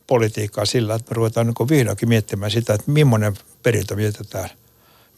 politiikkaa 0.06 0.66
sillä, 0.66 0.94
että 0.94 1.10
me 1.10 1.14
ruvetaan 1.14 1.46
niin 1.46 1.68
vihdoinkin 1.68 2.08
miettimään 2.08 2.50
sitä, 2.50 2.74
että 2.74 2.90
millainen 2.90 3.36
perintö 3.62 3.96
vietetään– 3.96 4.50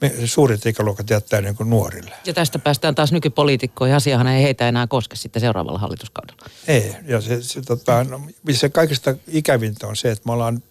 me, 0.00 0.12
suuret 0.24 0.66
ikäluokat 0.66 1.10
jättää 1.10 1.40
niin 1.40 1.56
kuin 1.56 1.70
nuorille. 1.70 2.14
Ja 2.24 2.34
tästä 2.34 2.58
päästään 2.58 2.94
taas 2.94 3.12
nykypoliitikkoihin. 3.12 3.96
Asiahan 3.96 4.26
ei 4.26 4.42
heitä 4.42 4.68
enää 4.68 4.86
koske 4.86 5.16
sitten 5.16 5.40
seuraavalla 5.40 5.78
hallituskaudella. 5.78 6.46
Ei. 6.66 6.96
Ja 7.06 7.20
se, 7.20 7.42
se, 7.42 7.62
tota, 7.62 8.04
no, 8.04 8.20
se 8.52 8.68
kaikista 8.68 9.14
ikävintä 9.28 9.86
on 9.86 9.96
se, 9.96 10.10
että 10.10 10.26
me 10.26 10.32
ollaan 10.32 10.62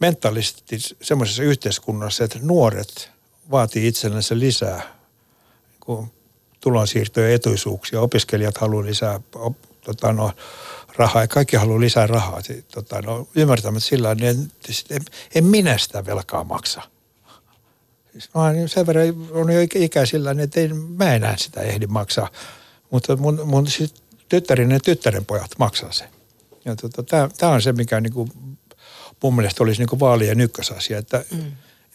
mentaalisesti 0.00 0.78
semmoisessa 1.02 1.42
yhteiskunnassa, 1.42 2.24
että 2.24 2.38
nuoret 2.42 3.10
vaatii 3.50 3.88
itsellensä 3.88 4.38
lisää 4.38 4.96
niin 5.88 6.12
tulonsiirtoja 6.60 7.34
etuisuuksia. 7.34 8.00
Opiskelijat 8.00 8.58
haluaa 8.58 8.84
lisää 8.84 9.20
op, 9.34 9.56
tota, 9.80 10.12
no, 10.12 10.32
rahaa 10.96 11.22
ja 11.22 11.28
kaikki 11.28 11.56
haluaa 11.56 11.80
lisää 11.80 12.06
rahaa. 12.06 12.40
Tota, 12.74 13.02
no, 13.02 13.28
ymmärtämättä 13.34 13.88
sillä 13.88 14.14
tavalla, 14.14 14.32
niin 14.32 14.52
en, 14.90 15.02
en 15.34 15.44
minä 15.44 15.78
sitä 15.78 16.06
velkaa 16.06 16.44
maksa– 16.44 16.82
Olen 18.34 18.68
sen 18.68 18.86
verran 18.86 19.06
on 19.30 19.52
jo 19.52 19.60
ikä 19.74 20.06
sillä 20.06 20.34
että 20.42 20.60
ei, 20.60 20.68
mä 20.68 21.14
enää 21.14 21.36
sitä 21.36 21.60
ehdi 21.60 21.86
maksaa. 21.86 22.30
Mutta 22.90 23.16
mun, 23.16 23.40
mun 23.44 23.66
siis 23.66 23.94
tyttärin 24.28 24.70
ja 24.70 24.80
tyttären 24.80 25.24
pojat 25.24 25.50
maksaa 25.58 25.92
sen. 25.92 26.08
Ja 26.64 26.76
tota, 26.76 27.28
tämä 27.38 27.52
on 27.52 27.62
se, 27.62 27.72
mikä 27.72 28.00
niinku, 28.00 28.28
mun 29.22 29.36
mielestä 29.36 29.64
olisi 29.64 29.80
niinku 29.80 30.00
vaalien 30.00 30.40
ykkösasia, 30.40 30.98
että 30.98 31.24
mm. 31.30 31.52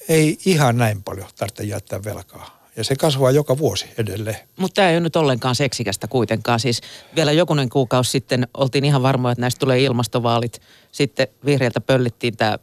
ei 0.10 0.38
ihan 0.46 0.78
näin 0.78 1.04
paljon 1.04 1.28
tarvitse 1.36 1.64
jättää 1.64 2.04
velkaa. 2.04 2.62
Ja 2.76 2.84
se 2.84 2.96
kasvaa 2.96 3.32
joka 3.32 3.58
vuosi 3.58 3.86
edelleen. 3.98 4.38
Mutta 4.58 4.76
tämä 4.76 4.90
ei 4.90 4.96
ole 4.96 5.00
nyt 5.00 5.16
ollenkaan 5.16 5.56
seksikästä 5.56 6.08
kuitenkaan. 6.08 6.60
Siis 6.60 6.82
vielä 7.16 7.32
jokunen 7.32 7.70
kuukausi 7.70 8.12
sitten 8.12 8.48
oltiin 8.54 8.86
ihan 8.86 9.04
varmoja, 9.04 9.32
että 9.32 9.42
näistä 9.42 9.60
tulee 9.60 9.84
ilmastovaalit. 9.84 10.62
Sitten 10.92 11.28
vihreältä 11.46 11.82
pöllittiin 11.82 12.38
tämä 12.38 12.60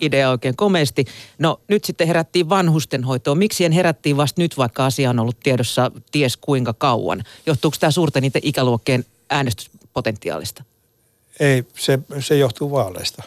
idea 0.00 0.30
oikein 0.30 0.56
komeasti. 0.56 1.04
No 1.38 1.60
nyt 1.68 1.84
sitten 1.84 2.06
herättiin 2.06 2.48
vanhustenhoitoon. 2.48 3.38
Miksi 3.38 3.64
en 3.64 3.72
herättiin 3.72 4.16
vasta 4.16 4.42
nyt, 4.42 4.56
vaikka 4.56 4.86
asia 4.86 5.10
on 5.10 5.18
ollut 5.18 5.40
tiedossa 5.42 5.90
ties 6.12 6.36
kuinka 6.36 6.72
kauan? 6.72 7.24
Johtuuko 7.46 7.76
tämä 7.80 7.90
suurten 7.90 8.22
niiden 8.22 8.42
ikäluokkien 8.44 9.04
äänestyspotentiaalista? 9.30 10.64
Ei, 11.40 11.64
se, 11.78 11.98
se 12.20 12.38
johtuu 12.38 12.70
vaaleista. 12.70 13.22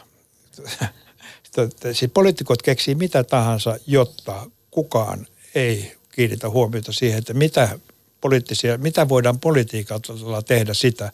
siis 1.94 2.12
poliitikot 2.14 2.62
keksii 2.62 2.96
mitä 2.96 3.24
tahansa, 3.24 3.78
jotta 3.88 4.50
kukaan 4.72 5.28
ei 5.56 5.96
kiinnitä 6.12 6.50
huomiota 6.50 6.94
siihen, 6.94 7.20
että 7.20 7.34
mitä, 7.34 7.80
poliittisia, 8.22 8.78
mitä 8.78 9.10
voidaan 9.10 9.40
politiikalla 9.40 10.42
tehdä 10.42 10.74
sitä, 10.74 11.12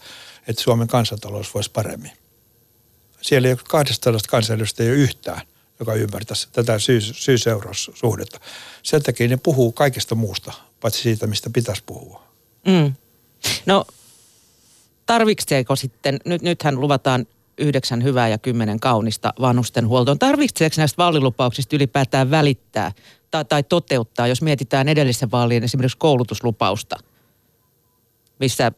että 0.47 0.61
Suomen 0.61 0.87
kansantalous 0.87 1.53
voisi 1.53 1.71
paremmin 1.71 2.11
siellä 3.25 3.47
ei 3.47 3.53
ole 3.53 3.59
200 3.67 4.13
kansanedustajaa 4.29 4.87
ei 4.87 4.95
ole 4.95 5.03
yhtään, 5.03 5.41
joka 5.79 5.93
ymmärtäisi 5.93 6.47
tätä 6.51 6.79
syy, 6.79 7.01
syy-seuraussuhdetta. 7.01 8.39
Sen 8.83 9.03
takia 9.03 9.27
ne 9.27 9.37
puhuu 9.37 9.71
kaikesta 9.71 10.15
muusta, 10.15 10.51
paitsi 10.81 11.01
siitä, 11.01 11.27
mistä 11.27 11.49
pitäisi 11.49 11.83
puhua. 11.85 12.23
Mm. 12.67 12.93
No, 13.65 13.85
tarvitseeko 15.05 15.75
sitten, 15.75 16.19
nyt, 16.25 16.41
nythän 16.41 16.79
luvataan 16.79 17.27
yhdeksän 17.57 18.03
hyvää 18.03 18.27
ja 18.27 18.37
kymmenen 18.37 18.79
kaunista 18.79 19.33
vanhusten 19.41 19.87
huoltoon. 19.87 20.19
Tarvitseeko 20.19 20.75
näistä 20.77 20.97
vaalilupauksista 20.97 21.75
ylipäätään 21.75 22.31
välittää 22.31 22.91
tai, 23.31 23.45
tai 23.45 23.63
toteuttaa, 23.63 24.27
jos 24.27 24.41
mietitään 24.41 24.87
edellisen 24.87 25.31
vaalien 25.31 25.63
esimerkiksi 25.63 25.97
koulutuslupausta, 25.97 26.95
missä 28.39 28.71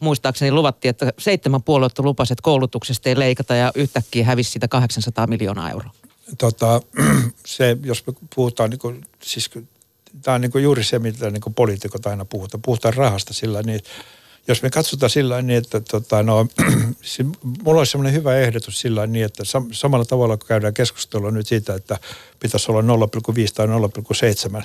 muistaakseni 0.00 0.52
luvattiin, 0.52 0.90
että 0.90 1.12
seitsemän 1.18 1.62
puoluetta 1.62 2.02
lupasi, 2.02 2.32
että 2.32 2.42
koulutuksesta 2.42 3.08
ei 3.08 3.18
leikata 3.18 3.54
ja 3.54 3.72
yhtäkkiä 3.74 4.24
hävisi 4.24 4.50
sitä 4.50 4.68
800 4.68 5.26
miljoonaa 5.26 5.70
euroa. 5.70 5.90
Tota, 6.38 6.80
se, 7.46 7.76
jos 7.82 8.06
me 8.06 8.12
puhutaan, 8.34 8.70
niin 8.70 8.78
kuin, 8.78 9.04
siis 9.22 9.50
tämä 10.22 10.34
on 10.34 10.40
niin 10.40 10.52
kuin 10.52 10.64
juuri 10.64 10.84
se, 10.84 10.98
mitä 10.98 11.30
niin 11.30 11.40
kuin 11.40 11.54
poliitikot 11.54 12.06
aina 12.06 12.24
puhutaan. 12.24 12.62
Puhutaan 12.62 12.94
rahasta 12.94 13.34
sillä 13.34 13.62
niin, 13.62 13.80
jos 14.48 14.62
me 14.62 14.70
katsotaan 14.70 15.10
sillä 15.10 15.42
niin, 15.42 15.58
että 15.58 15.80
tota, 15.80 16.22
no, 16.22 16.46
mulla 17.64 17.80
olisi 17.80 17.90
sellainen 17.90 18.14
hyvä 18.14 18.36
ehdotus 18.36 18.80
sillä 18.80 19.06
niin, 19.06 19.24
että 19.24 19.42
sam- 19.42 19.68
samalla 19.72 20.04
tavalla 20.04 20.36
kun 20.36 20.48
käydään 20.48 20.74
keskustelua 20.74 21.30
nyt 21.30 21.46
siitä, 21.46 21.74
että 21.74 21.98
pitäisi 22.40 22.72
olla 22.72 22.82
0,5 22.82 22.86
tai 23.54 23.66
0,7 24.60 24.64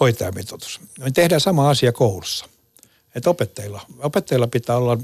hoitajamitoitus. 0.00 0.80
Me 0.98 1.10
tehdään 1.10 1.40
sama 1.40 1.70
asia 1.70 1.92
koulussa 1.92 2.46
että 3.16 3.30
opettajilla, 3.30 3.80
opettajilla 3.98 4.46
pitää 4.46 4.76
olla 4.76 4.98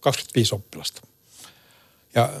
25 0.00 0.54
oppilasta. 0.54 1.02
Ja 2.14 2.32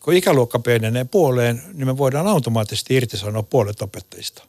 kun 0.00 0.14
ikäluokka 0.14 0.58
pienenee 0.58 1.04
puoleen, 1.04 1.62
niin 1.72 1.86
me 1.86 1.98
voidaan 1.98 2.26
automaattisesti 2.26 2.94
irtisanoa 2.94 3.42
puolet 3.42 3.82
opettajista. 3.82 4.42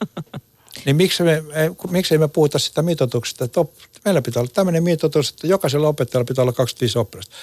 niin 0.84 0.96
miksi 0.96 1.22
me, 1.22 1.42
miksi 1.90 2.18
me 2.18 2.28
puhuta 2.28 2.58
sitä 2.58 2.82
mitoituksesta, 2.82 3.44
että 3.44 3.60
op, 3.60 3.72
meillä 4.04 4.22
pitää 4.22 4.40
olla 4.40 4.50
tämmöinen 4.54 4.82
mitoitus, 4.82 5.30
että 5.30 5.46
jokaisella 5.46 5.88
opettajalla 5.88 6.24
pitää 6.24 6.42
olla 6.42 6.52
25 6.52 6.98
oppilasta. 6.98 7.36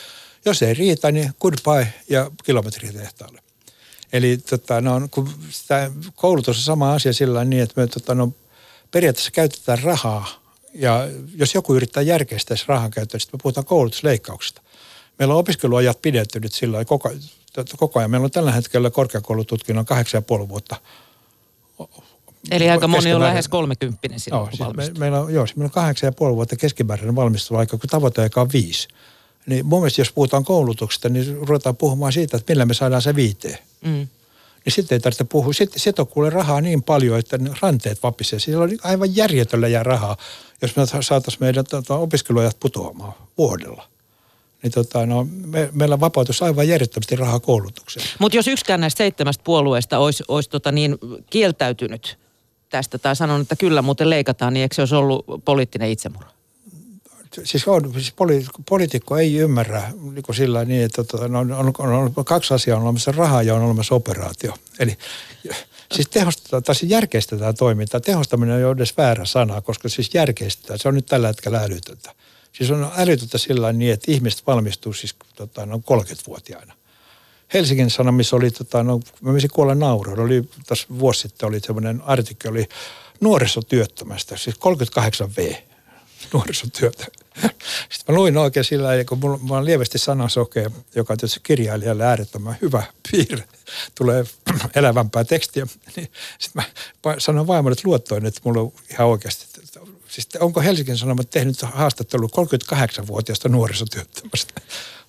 Jos 0.46 0.62
ei 0.62 0.74
riitä, 0.74 1.12
niin 1.12 1.34
goodbye 1.40 1.94
ja 2.10 2.32
kilometritehtaalle. 2.44 3.42
Eli 4.14 4.38
tota, 4.38 4.82
no, 4.82 5.08
kun 5.12 5.30
sitä 5.50 5.92
koulutus 6.16 6.58
on 6.58 6.64
sama 6.64 6.94
asia 6.94 7.14
sillä 7.14 7.46
niin, 7.46 7.64
että 7.64 7.82
me 7.82 7.88
tota, 7.88 8.16
no, 8.16 8.34
periaatteessa 8.92 9.32
käytetään 9.32 9.84
rahaa 9.84 10.47
ja 10.78 11.08
jos 11.36 11.56
joku 11.56 11.76
yrittää 11.76 12.04
järkeistää 12.04 12.58
rahan 12.68 12.92
käyttöä, 12.92 13.20
sitten 13.20 13.38
me 13.38 13.42
puhutaan 13.44 13.66
koulutusleikkauksista. 13.66 14.62
Meillä 15.20 15.34
on 15.34 15.40
opiskeluajat 15.40 16.02
pidettynyt 16.02 16.54
sillä 16.54 16.86
koko, 16.86 17.12
koko 17.78 18.00
ajan. 18.00 18.12
Meillä 18.12 18.26
on 18.26 18.32
tällä 18.32 18.52
hetkellä 18.52 18.90
korkeakoulututkinnon 18.90 19.86
kahdeksan 19.86 20.18
ja 20.18 20.22
puoli 20.22 20.50
vuotta. 20.50 20.76
Eli 22.52 22.70
aika 22.70 22.88
moni 22.88 23.14
on 23.14 23.22
lähes 23.22 23.48
kolmekymppinen 23.48 24.20
silloin, 24.20 24.50
kun 24.50 24.58
siis 24.58 24.94
me, 24.94 25.00
meillä 25.00 25.22
on, 25.22 25.34
joo, 25.34 25.46
siis 25.46 25.56
meillä 25.56 25.68
on 25.68 25.72
kahdeksan 25.72 26.08
ja 26.08 26.12
puoli 26.12 26.36
vuotta 26.36 26.56
keskimääräinen 26.56 27.16
valmisteluaika, 27.16 27.78
kun 27.78 27.90
tavoiteaika 27.90 28.42
on 28.42 28.50
viisi. 28.54 28.88
Niin 29.46 29.66
mun 29.66 29.80
mielestä, 29.80 30.02
jos 30.02 30.12
puhutaan 30.12 30.46
koulutuksesta, 30.46 31.10
niin 31.10 31.38
ruvetaan 31.38 31.78
puhumaan 31.78 32.14
siitä, 32.14 32.38
että 32.38 32.52
millä 32.52 32.66
me 32.66 32.74
saadaan 32.74 33.02
se 33.02 33.16
viiteen. 33.16 33.58
Mm 33.82 34.08
niin 34.68 34.74
sitten 34.74 34.96
ei 34.96 35.00
tarvitse 35.00 35.24
puhua. 35.24 35.54
Sitten, 35.54 35.80
sitten 35.80 36.04
on 36.04 36.08
kuule 36.08 36.30
rahaa 36.30 36.62
niin 36.62 36.84
paljon, 36.84 37.20
että 37.20 37.40
ranteet 37.62 38.04
vapisee. 38.04 38.40
Siellä 38.40 38.64
on 38.64 38.72
aivan 38.84 39.16
järjetöntä 39.16 39.68
jää 39.68 39.84
rahaa, 39.84 40.18
jos 40.62 40.76
me 40.76 40.86
saataisiin 40.86 41.38
meidän 41.40 41.66
tota, 41.70 41.96
opiskeluajat 41.96 42.60
putoamaan 42.60 43.14
vuodella. 43.38 43.88
Niin 44.64 44.72
tota, 44.72 45.06
no, 45.06 45.28
me, 45.46 45.70
meillä 45.74 46.00
vapautus 46.00 46.42
aivan 46.42 46.68
järjettömästi 46.68 47.16
rahaa 47.16 47.40
koulutukseen. 47.40 48.06
Mutta 48.20 48.38
jos 48.38 48.48
yksikään 48.48 48.82
näistä 48.82 48.98
seitsemästä 48.98 49.44
puolueesta 49.44 49.98
olisi, 49.98 50.24
olisi 50.28 50.50
tota 50.50 50.72
niin 50.72 50.98
kieltäytynyt 51.30 52.18
tästä 52.70 52.98
tai 52.98 53.16
sanonut, 53.16 53.42
että 53.42 53.56
kyllä 53.56 53.82
muuten 53.82 54.10
leikataan, 54.10 54.54
niin 54.54 54.62
eikö 54.62 54.76
se 54.76 54.82
olisi 54.82 54.96
ollut 54.96 55.26
poliittinen 55.46 55.90
itsemurha? 55.90 56.37
Siis, 57.44 57.68
on, 57.68 57.94
siis 57.94 58.12
poli, 58.12 58.46
poliitikko 58.70 59.18
ei 59.18 59.38
ymmärrä 59.38 59.92
niin 60.12 60.24
kuin 60.24 60.36
sillä 60.36 60.66
niin, 60.66 60.84
että 60.84 61.04
tota, 61.04 61.26
on, 61.26 61.36
on, 61.36 61.74
on, 61.80 62.14
on, 62.16 62.26
kaksi 62.26 62.54
asiaa 62.54 62.78
on 62.78 62.84
olemassa 62.84 63.12
rahaa 63.12 63.44
ja 63.44 63.56
on 63.56 63.62
olemassa 63.62 63.96
operaatio. 63.96 64.54
Eli 64.80 64.98
siis 65.94 66.08
tehostetaan, 66.10 66.64
tai 66.64 66.76
siis 66.76 66.92
järkeistetään 66.92 67.56
toimintaa. 67.56 68.00
Tehostaminen 68.00 68.58
ei 68.58 68.66
ole 68.66 68.76
edes 68.76 68.98
väärä 68.98 69.26
sana, 69.26 69.62
koska 69.62 69.90
siis 69.90 70.10
järkeistetään. 70.14 70.80
Se 70.80 70.88
on 70.88 70.96
nyt 70.96 71.06
tällä 71.06 71.28
hetkellä 71.28 71.60
älytöntä. 71.60 72.16
Siis 72.54 72.72
on 72.72 72.92
älytöntä 72.98 73.38
sillä 73.38 73.74
niin, 73.74 73.94
että 73.94 74.12
ihmiset 74.12 74.48
valmistuu 74.48 74.94
siis 74.94 75.16
tota, 75.36 75.66
noin 75.66 75.84
30-vuotiaana. 75.92 76.74
Helsingin 77.54 77.90
Sanomissa 77.90 78.36
oli, 78.36 78.52
tota, 78.52 78.84
no, 78.84 79.00
mä 79.22 79.32
menisin 79.32 79.50
kuolla 79.54 79.76
nauroon. 79.76 80.20
Oli, 80.20 80.50
tässä 80.68 80.88
vuosi 81.00 81.22
sitten 81.22 81.50
oli 81.50 81.60
semmoinen 81.60 82.02
artikkeli 82.06 82.68
nuorisotyöttömästä, 83.22 84.38
siis 84.38 84.56
38V 84.56 85.67
nuorisotyötä. 86.34 87.06
Sitten 87.90 88.16
mä 88.16 88.16
luin 88.16 88.38
oikein 88.38 88.64
sillä 88.64 88.88
tavalla, 88.88 89.06
kun 89.06 89.20
mulla, 89.20 89.38
mä 89.38 89.54
olen 89.54 89.66
lievästi 89.66 89.98
sanasokea, 89.98 90.70
joka 90.96 91.14
on 91.14 91.18
tietysti 91.18 91.40
kirjailijalle 91.44 92.06
äärettömän 92.06 92.58
hyvä 92.62 92.84
piirre, 93.12 93.44
tulee 93.96 94.26
elävämpää 94.76 95.24
tekstiä, 95.24 95.68
niin 95.96 96.12
sitten 96.40 96.64
mä 97.06 97.16
sanon 97.18 97.48
vaimolle, 97.48 97.74
että 97.74 97.88
luottoin, 97.88 98.26
että 98.26 98.42
mulla 98.44 98.62
on 98.62 98.72
ihan 98.92 99.08
oikeasti, 99.08 99.62
siis 100.08 100.28
onko 100.40 100.62
Helsingin 100.62 100.98
Sanomat 100.98 101.30
tehnyt 101.30 101.62
haastattelu 101.62 102.28
38-vuotiaasta 102.28 103.50
nuorisotyöttömästä? 103.50 104.62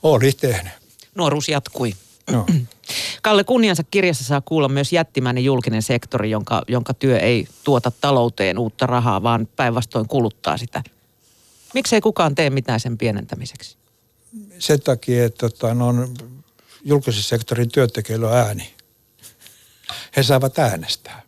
Oli 0.03 0.33
tehnyt. 0.33 0.73
Nuoruus 1.15 1.49
jatkui. 1.49 1.95
No. 2.31 2.47
Kalle 3.23 3.45
Kunniansa 3.45 3.83
kirjassa 3.91 4.25
saa 4.25 4.41
kuulla 4.41 4.69
myös 4.69 4.93
jättimäinen 4.93 5.45
julkinen 5.45 5.83
sektori, 5.83 6.31
jonka, 6.31 6.63
jonka 6.69 6.95
työ 6.95 7.19
ei 7.19 7.49
tuota 7.65 7.93
talouteen 8.01 8.59
uutta 8.59 8.87
rahaa, 8.87 9.23
vaan 9.23 9.49
päinvastoin 9.57 10.09
kuluttaa 10.09 10.57
sitä. 10.57 10.83
Miksei 11.75 12.01
kukaan 12.01 12.35
tee 12.35 12.51
mitään 12.51 12.81
sen 12.81 12.99
pienentämiseksi? 12.99 13.77
Sen 14.59 14.81
takia, 14.81 15.25
että 15.25 15.49
tota, 15.49 15.75
no, 15.75 15.95
julkisen 16.85 17.23
sektorin 17.23 17.71
työntekijöillä 17.71 18.29
on 18.29 18.37
ääni. 18.37 18.75
He 20.17 20.23
saavat 20.23 20.59
äänestää. 20.59 21.23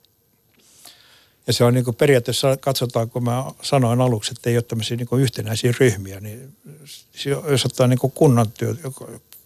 Ja 1.46 1.53
se 1.53 1.64
on 1.64 1.74
niin 1.74 1.85
kuin 1.85 1.96
periaatteessa, 1.96 2.57
katsotaan, 2.57 3.11
kun 3.11 3.24
mä 3.24 3.44
sanoin 3.62 4.00
aluksi, 4.00 4.33
että 4.37 4.50
ei 4.50 4.57
ole 4.57 4.62
tämmöisiä 4.62 4.96
niin 4.96 5.20
yhtenäisiä 5.20 5.74
ryhmiä, 5.81 6.20
niin 6.20 6.57
jos 7.50 7.66
ottaa 7.66 7.87
niin 7.87 7.98
kuin 7.98 8.12
kunnan 8.12 8.53
työ, 8.53 8.74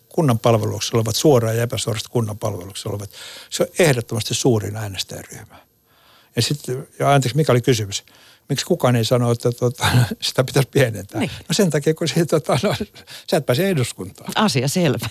kunnan 0.08 0.38
palveluksessa 0.38 0.96
olevat, 0.96 1.16
suoraan 1.16 1.56
ja 1.56 1.62
epäsuorasti 1.62 2.08
kunnan 2.12 2.38
palveluksessa 2.38 2.88
olevat, 2.88 3.10
se 3.50 3.62
on 3.62 3.68
ehdottomasti 3.78 4.34
suurin 4.34 4.76
äänestäjäryhmä. 4.76 5.56
Ja 6.36 6.42
sitten, 6.42 6.88
ja 6.98 7.14
anteeksi, 7.14 7.36
mikä 7.36 7.52
oli 7.52 7.60
kysymys? 7.60 8.04
Miksi 8.48 8.66
kukaan 8.66 8.96
ei 8.96 9.04
sano, 9.04 9.30
että 9.30 9.52
tuota, 9.52 9.86
sitä 10.22 10.44
pitäisi 10.44 10.68
pienentää? 10.72 11.20
Niin. 11.20 11.30
No 11.48 11.52
sen 11.52 11.70
takia, 11.70 11.94
kun 11.94 12.08
siitä, 12.08 12.40
tuota, 12.40 12.58
no, 12.62 12.74
sä 13.30 13.36
et 13.36 13.46
pääse 13.46 13.68
eduskuntaan. 13.68 14.32
Asia 14.34 14.68
selvä. 14.68 15.08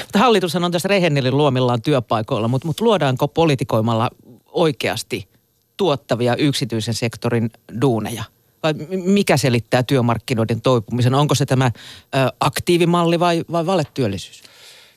Mutta 0.00 0.18
hallitus 0.18 0.56
on 0.56 0.72
tässä 0.72 0.88
Rehennilin 0.88 1.36
luomillaan 1.36 1.82
työpaikoilla, 1.82 2.48
mutta, 2.48 2.66
mutta 2.66 2.84
luodaanko 2.84 3.28
politikoimalla 3.28 4.10
oikeasti 4.46 5.28
tuottavia 5.76 6.36
yksityisen 6.36 6.94
sektorin 6.94 7.50
duuneja? 7.80 8.24
Vai 8.62 8.74
mikä 9.04 9.36
selittää 9.36 9.82
työmarkkinoiden 9.82 10.60
toipumisen? 10.60 11.14
Onko 11.14 11.34
se 11.34 11.46
tämä 11.46 11.66
ö, 11.66 12.18
aktiivimalli 12.40 13.20
vai, 13.20 13.44
vai 13.52 13.66
valetyöllisyys? 13.66 14.42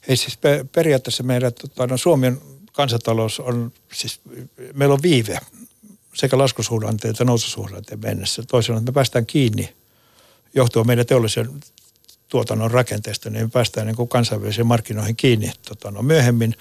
Ei 0.08 0.18
siis 0.18 0.40
periaatteessa 0.72 1.24
meidän, 1.24 1.54
tota, 1.54 1.88
no 1.88 1.98
Suomen 1.98 2.42
kansantalous 2.72 3.40
on, 3.40 3.72
siis 3.94 4.22
meillä 4.74 4.94
on 4.94 5.02
viive 5.02 5.40
sekä 6.14 6.38
laskusuhdanteen 6.38 7.12
että 7.12 7.26
noususuhdanteen 7.26 8.00
mennessä. 8.00 8.44
Toisaalta 8.48 8.80
että 8.80 8.92
me 8.92 8.94
päästään 8.94 9.26
kiinni 9.26 9.74
johtuen 10.54 10.88
meidän 10.88 11.06
teollisen 11.06 11.50
tuotannon 12.28 12.72
rakenteesta, 12.72 13.30
niin 13.30 13.46
me 13.46 13.50
päästään 13.50 13.88
niin 13.88 13.96
kuin 13.96 14.10
kansainvälisiin 14.10 14.68
markkinoihin 14.68 15.16
kiinni 15.16 15.52
tota, 15.68 15.92
no, 15.92 16.02
myöhemmin. 16.02 16.56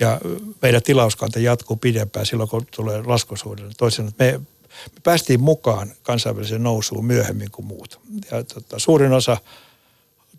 Ja 0.00 0.20
meidän 0.62 0.82
tilauskanta 0.82 1.38
jatkuu 1.38 1.76
pidempään 1.76 2.26
silloin, 2.26 2.48
kun 2.48 2.66
tulee 2.76 3.02
laskusuhdanne. 3.02 3.74
Toisaalta 3.78 4.14
me 4.18 4.40
me 4.94 5.00
päästiin 5.02 5.40
mukaan 5.40 5.92
kansainväliseen 6.02 6.62
nousuun 6.62 7.04
myöhemmin 7.04 7.50
kuin 7.50 7.66
muut. 7.66 8.00
Ja 8.30 8.44
tota, 8.44 8.78
suurin 8.78 9.12
osa 9.12 9.36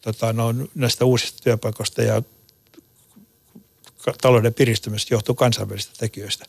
tota, 0.01 0.33
no, 0.33 0.53
näistä 0.75 1.05
uusista 1.05 1.43
työpaikoista 1.43 2.01
ja 2.01 2.21
talouden 4.21 4.53
piristymistä 4.53 5.13
johtuu 5.13 5.35
kansainvälisistä 5.35 5.93
tekijöistä. 5.97 6.45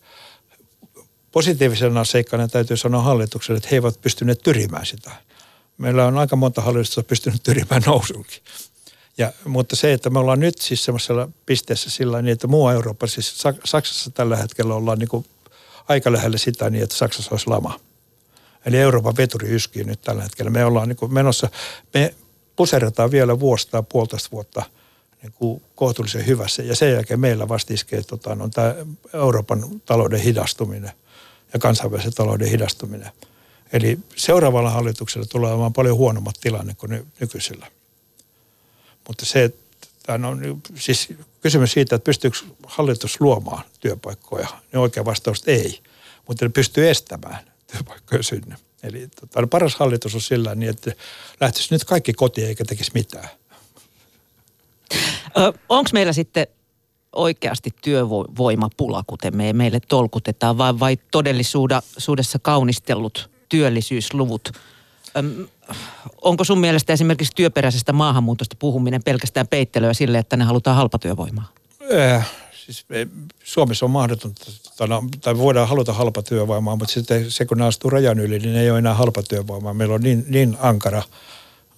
Positiivisena 1.35 2.05
seikkana 2.05 2.49
täytyy 2.49 2.77
sanoa 2.77 3.03
hallitukselle, 3.03 3.57
että 3.57 3.69
he 3.71 3.77
eivät 3.77 4.01
pystyneet 4.01 4.43
tyrimään 4.43 4.87
sitä. 4.87 5.11
Meillä 5.79 6.07
on 6.07 6.19
aika 6.19 6.37
monta 6.37 6.61
hallitusta 6.61 7.03
pystynyt 7.03 7.43
tyrimään 7.43 7.83
nousunkin. 7.87 8.43
Ja, 9.19 9.33
mutta 9.45 9.77
se, 9.77 9.93
että 9.93 10.11
me 10.11 10.19
ollaan 10.19 10.41
nyt 10.41 10.59
siis 10.59 10.85
semmoisella 10.85 11.29
pisteessä 11.47 11.91
sillä 11.91 12.23
niin, 12.23 12.33
että 12.33 12.47
muu 12.47 12.69
Eurooppa, 12.69 13.07
siis 13.07 13.43
Saksassa 13.65 14.11
tällä 14.11 14.37
hetkellä 14.37 14.75
ollaan 14.75 14.99
niin 14.99 15.09
kuin 15.09 15.27
aika 15.89 16.13
lähellä 16.13 16.39
sitä 16.39 16.71
niin, 16.71 16.85
että 16.85 16.97
Saksassa 16.97 17.31
olisi 17.31 17.47
lama. 17.47 17.81
Eli 18.67 18.77
Euroopan 18.77 19.17
veturi 19.17 19.55
yskii 19.55 19.85
nyt 19.85 20.01
tällä 20.03 20.23
hetkellä. 20.23 20.51
Me 20.51 20.65
ollaan 20.65 20.89
niin 20.89 20.97
kuin 20.97 21.15
menossa, 21.15 21.49
me 21.95 22.15
puserretaan 22.57 23.11
vielä 23.11 23.41
vuosi 23.41 23.69
tai 23.71 23.83
puolitoista 23.89 24.29
vuotta 24.33 24.63
niin 25.23 25.33
kuin 25.33 25.63
kohtuullisen 25.75 26.27
hyvässä. 26.27 26.63
Ja 26.63 26.77
sen 26.77 26.93
jälkeen 26.93 27.21
meillä 27.21 27.49
vasta 27.49 27.75
iskee 27.75 28.03
tota, 28.03 28.37
on 28.41 28.51
tämä 28.51 28.75
Euroopan 29.13 29.81
talouden 29.87 30.21
hidastuminen 30.21 30.93
ja 31.55 31.61
kansainvälisen 31.61 32.15
talouden 32.15 32.49
hidastuminen. 32.49 33.11
Eli 33.73 33.99
seuraavalla 34.17 34.71
hallituksella 34.71 35.27
tulee 35.27 35.51
olemaan 35.51 35.73
paljon 35.73 35.97
huonommat 35.97 36.35
tilanne 36.41 36.75
kuin 36.75 36.91
ny- 36.91 37.07
nykyisellä. 37.21 37.67
Mutta 39.09 39.27
se, 39.27 39.45
että 39.45 40.15
on 40.15 40.63
siis 40.75 41.09
kysymys 41.41 41.73
siitä, 41.73 41.97
että 41.97 42.05
pystyykö 42.05 42.39
hallitus 42.67 43.21
luomaan 43.21 43.65
työpaikkoja, 43.81 44.49
niin 44.49 44.81
oikea 44.81 45.05
vastaus 45.05 45.43
ei. 45.47 45.81
Mutta 46.29 46.45
ne 46.45 46.49
pystyy 46.49 46.91
estämään 46.91 47.53
työpaikkoja 47.73 48.23
synny. 48.23 48.55
Eli 48.83 49.09
tota, 49.21 49.47
paras 49.47 49.77
hallitus 49.77 50.15
on 50.15 50.21
sillä 50.21 50.55
niin, 50.55 50.71
että 50.71 50.93
lähtisi 51.41 51.75
nyt 51.75 51.85
kaikki 51.85 52.13
kotiin 52.13 52.47
eikä 52.47 52.65
tekisi 52.65 52.91
mitään. 52.95 53.29
Onko 55.69 55.91
meillä 55.93 56.13
sitten 56.13 56.47
oikeasti 57.15 57.71
työvoimapula, 57.83 59.05
kuten 59.07 59.37
me, 59.37 59.53
meille 59.53 59.81
tolkutetaan, 59.89 60.59
vai, 60.59 60.81
vai 60.81 60.97
todellisuudessa 61.11 62.39
kaunistellut 62.43 63.31
työllisyysluvut? 63.49 64.53
Öm, 65.17 65.47
onko 66.23 66.45
sun 66.45 66.59
mielestä 66.59 66.93
esimerkiksi 66.93 67.33
työperäisestä 67.37 67.93
maahanmuutosta 67.93 68.57
puhuminen 68.59 69.03
pelkästään 69.03 69.49
peittelyä 69.49 69.95
sille, 69.95 70.19
että 70.19 70.37
ne 70.37 70.45
halutaan 70.45 70.77
halpatyövoimaa? 70.77 71.49
Äh, 71.95 72.31
siis 72.67 72.87
Suomessa 73.45 73.87
on 73.87 73.91
mahdotonta, 73.91 74.45
tai, 74.77 74.89
no, 74.89 75.05
tai 75.21 75.39
voidaan 75.39 75.69
haluta 75.69 75.93
halpatyövoimaa, 75.93 76.77
mutta 76.77 76.93
sitten 76.93 77.31
se 77.31 77.45
kun 77.45 77.59
ne 77.59 77.65
astuu 77.65 77.91
rajan 77.91 78.19
yli, 78.19 78.39
niin 78.39 78.57
ei 78.57 78.71
ole 78.71 78.79
enää 78.79 78.95
halpatyövoimaa. 78.95 79.75
Meillä 79.75 79.95
on 79.95 80.01
niin, 80.01 80.25
niin 80.29 80.57
ankara 80.61 81.03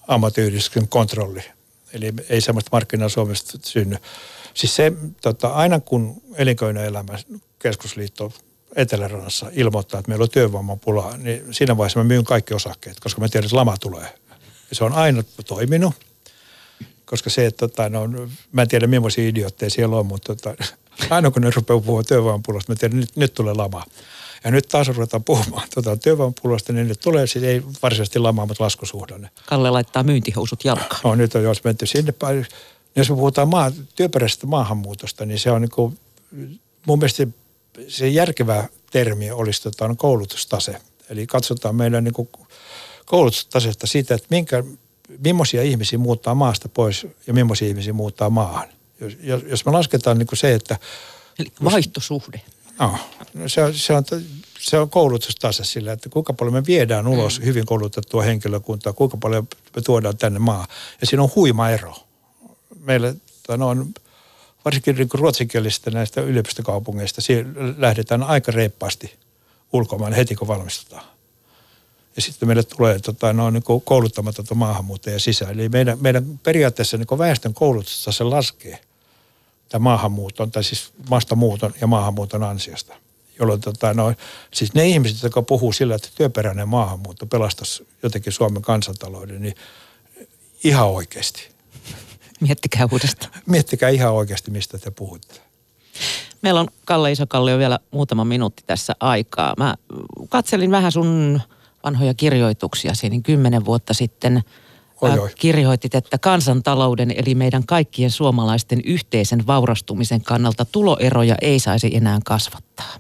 ammattiyhdistyksen 0.09 0.89
kontrolli. 0.89 1.43
Eli 1.93 2.13
ei 2.29 2.41
sellaista 2.41 2.69
markkinaa 2.73 3.09
Suomesta 3.09 3.59
synny. 3.63 3.97
Siis 4.57 4.77
se, 4.77 4.93
tota, 5.21 5.49
aina 5.49 5.81
kun 5.81 6.23
elinkeinoelämä 6.35 7.19
keskusliitto 7.59 8.33
Etelärannassa 8.77 9.47
ilmoittaa, 9.53 10.01
että 10.01 10.09
meillä 10.09 10.23
on 10.23 10.31
työvoimapulaa, 10.31 11.17
niin 11.17 11.55
siinä 11.55 11.77
vaiheessa 11.77 12.01
mä 12.01 12.05
myyn 12.05 12.25
kaikki 12.25 12.55
osakkeet, 12.55 13.01
koska 13.01 13.21
mä 13.21 13.29
tiedän, 13.29 13.47
että 13.47 13.57
lama 13.57 13.77
tulee. 13.81 14.15
Ja 14.71 14.77
se 14.77 14.85
on 14.85 14.93
aina 14.93 15.23
toiminut, 15.47 15.95
koska 17.05 17.31
se, 17.31 17.47
että 17.47 17.69
tota, 17.69 17.89
no, 17.89 18.09
mä 18.53 18.63
en 18.63 18.69
tiedä 18.69 18.87
millaisia 18.87 19.29
idiootteja 19.29 19.71
siellä 19.71 19.97
on, 19.97 20.07
mutta 20.07 20.35
tota, 20.35 20.65
aina 21.11 21.31
kun 21.31 21.43
ne 21.43 21.51
rupeaa 21.51 21.81
puhumaan 21.81 22.05
työvoimapulasta, 22.09 22.73
mä 22.73 22.77
tiedän, 22.77 22.99
että 22.99 23.13
nyt, 23.13 23.17
nyt 23.17 23.35
tulee 23.35 23.55
lama. 23.55 23.85
Ja 24.45 24.51
nyt 24.51 24.69
taas 24.69 24.89
ruvetaan 24.89 25.25
puhumaan 25.25 25.69
tuota 25.75 25.97
työvoimapulasta, 25.97 26.73
niin 26.73 26.89
nyt 26.89 27.01
tulee 27.01 27.27
siis 27.27 27.45
ei 27.45 27.63
varsinaisesti 27.83 28.19
lama, 28.19 28.47
mutta 28.47 28.65
laskusuhdanne. 28.65 29.31
Kalle 29.47 29.71
laittaa 29.71 30.03
myyntihousut 30.03 30.65
jalkaan. 30.65 31.01
No 31.05 31.15
nyt 31.15 31.35
on 31.35 31.43
jos 31.43 31.65
menty 31.65 31.87
sinne 31.87 32.13
päin. 32.13 32.47
Jos 32.97 33.11
me 33.11 33.17
puhutaan 33.17 33.49
maa, 33.49 33.73
työperäisestä 33.95 34.47
maahanmuutosta, 34.47 35.27
niin 35.27 35.39
se 35.39 35.51
on 35.51 35.61
niin 35.61 35.71
kuin, 35.71 35.99
mun 36.87 36.99
mielestä 36.99 37.27
se 37.89 38.09
järkevä 38.09 38.69
termi 38.91 39.31
olisi 39.31 39.63
tota, 39.63 39.95
koulutustase. 39.97 40.81
Eli 41.11 41.27
katsotaan 41.27 41.75
meidän 41.75 42.05
niin 42.05 42.15
kuin 42.15 42.29
koulutustasesta 43.07 43.87
siitä, 43.87 44.15
että 44.15 44.27
minkä, 44.31 44.65
millaisia 45.25 45.63
ihmisiä 45.63 45.99
muuttaa 45.99 46.35
maasta 46.35 46.69
pois 46.69 47.07
ja 47.27 47.35
millaisia 47.35 47.69
ihmisiä 47.69 47.93
muuttaa 47.93 48.31
maahan. 48.31 48.69
Jos, 49.23 49.43
jos 49.47 49.67
me 49.67 49.73
lasketaan 49.73 50.19
niin 50.19 50.27
kuin 50.27 50.39
se, 50.39 50.55
että... 50.55 50.79
Eli 51.39 51.53
vaihtosuhde. 51.65 52.41
No, 52.79 52.99
se, 53.47 53.63
on, 53.63 53.75
se, 53.75 53.93
on, 53.93 54.05
se 54.61 54.79
on 54.79 54.91
koulutustase 54.91 55.65
sillä, 55.65 55.93
että 55.93 56.09
kuinka 56.09 56.33
paljon 56.33 56.55
me 56.55 56.67
viedään 56.67 57.07
ulos 57.07 57.41
mm. 57.41 57.45
hyvin 57.45 57.67
koulutettua 57.67 58.23
henkilökuntaa, 58.23 58.93
kuinka 58.93 59.17
paljon 59.17 59.49
me 59.77 59.83
tuodaan 59.83 60.17
tänne 60.17 60.39
maa. 60.39 60.67
Ja 61.01 61.07
siinä 61.07 61.23
on 61.23 61.31
huima 61.35 61.71
ero. 61.71 61.95
Meillä 62.87 63.15
no, 63.57 63.69
on 63.69 63.95
varsinkin 64.65 64.97
niin 64.97 65.09
ruotsinkielisistä 65.13 65.91
näistä 65.91 66.21
yliopistokaupungeista, 66.21 67.21
lähdetään 67.79 68.23
aika 68.23 68.53
reippaasti 68.53 69.15
ulkomaan 69.73 70.13
heti 70.13 70.35
kun 70.35 70.49
valmistutaan. 70.49 71.05
Ja 72.17 72.23
sitten 72.23 72.49
meille 72.49 72.63
tulee 72.63 72.99
tota, 72.99 73.33
no, 73.33 73.51
niin 73.51 73.63
kouluttamatonta 73.85 74.55
maahanmuuttajia 74.55 75.19
sisään. 75.19 75.53
Eli 75.53 75.69
meidän, 75.69 75.99
meidän 76.01 76.41
periaatteessa 76.43 76.97
niin 76.97 77.19
väestön 77.19 77.55
koulutusta 77.55 78.13
se 78.13 78.25
laskee 78.25 78.81
tämän 79.69 79.83
maahanmuuton, 79.83 80.51
tai 80.51 80.65
siis 80.65 80.93
maastamuuton 81.11 81.75
ja 81.81 81.87
maahanmuuton 81.87 82.43
ansiosta. 82.43 82.95
Jolloin 83.39 83.61
tota, 83.61 83.95
no, 83.95 84.15
siis 84.55 84.75
ne 84.75 84.89
ihmiset, 84.89 85.23
jotka 85.23 85.43
puhuu 85.43 85.73
sillä, 85.73 85.95
että 85.95 86.09
työperäinen 86.15 86.69
maahanmuutto 86.69 87.27
pelastaisi 87.27 87.87
jotenkin 88.03 88.33
Suomen 88.33 88.63
kansantalouden, 88.63 89.43
niin 89.43 89.55
ihan 90.65 90.89
oikeasti– 90.89 91.49
Miettikää 92.41 92.89
uudestaan. 92.93 93.33
Miettikää 93.47 93.89
ihan 93.89 94.13
oikeasti, 94.13 94.51
mistä 94.51 94.79
te 94.79 94.91
puhutte. 94.91 95.41
Meillä 96.43 96.61
on 96.61 96.69
Kalle 96.85 97.13
Isokallio 97.13 97.59
vielä 97.59 97.79
muutama 97.91 98.25
minuutti 98.25 98.63
tässä 98.67 98.93
aikaa. 99.01 99.55
Mä 99.59 99.75
katselin 100.29 100.71
vähän 100.71 100.93
sun 100.93 101.41
vanhoja 101.85 102.15
kirjoituksia 102.15 102.93
niin 103.03 103.23
kymmenen 103.23 103.65
vuotta 103.65 103.95
sitten. 103.95 104.43
Oi, 105.01 105.19
oi. 105.19 105.31
Kirjoitit, 105.39 105.95
että 105.95 106.19
kansantalouden 106.19 107.15
eli 107.17 107.35
meidän 107.35 107.67
kaikkien 107.67 108.11
suomalaisten 108.11 108.81
yhteisen 108.85 109.47
vaurastumisen 109.47 110.21
kannalta 110.21 110.65
tuloeroja 110.65 111.35
ei 111.41 111.61
saisi 111.61 111.97
enää 111.97 112.19
kasvattaa. 112.25 112.97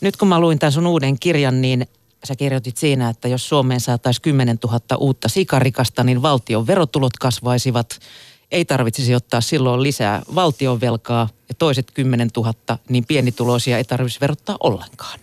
Nyt 0.00 0.16
kun 0.16 0.28
mä 0.28 0.40
luin 0.40 0.58
tämän 0.58 0.72
sun 0.72 0.86
uuden 0.86 1.18
kirjan, 1.18 1.60
niin 1.60 1.86
sä 2.24 2.36
kirjoitit 2.36 2.76
siinä, 2.76 3.08
että 3.08 3.28
jos 3.28 3.48
Suomeen 3.48 3.80
saataisiin 3.80 4.22
10 4.22 4.58
000 4.64 4.80
uutta 4.96 5.28
sikarikasta, 5.28 6.04
niin 6.04 6.22
valtion 6.22 6.66
verotulot 6.66 7.16
kasvaisivat. 7.20 7.98
Ei 8.50 8.64
tarvitsisi 8.64 9.14
ottaa 9.14 9.40
silloin 9.40 9.82
lisää 9.82 10.22
valtion 10.34 10.80
velkaa 10.80 11.28
ja 11.48 11.54
toiset 11.54 11.90
10 11.90 12.30
000, 12.36 12.54
niin 12.88 13.04
pienituloisia 13.04 13.78
ei 13.78 13.84
tarvitsisi 13.84 14.20
verottaa 14.20 14.56
ollenkaan. 14.60 15.20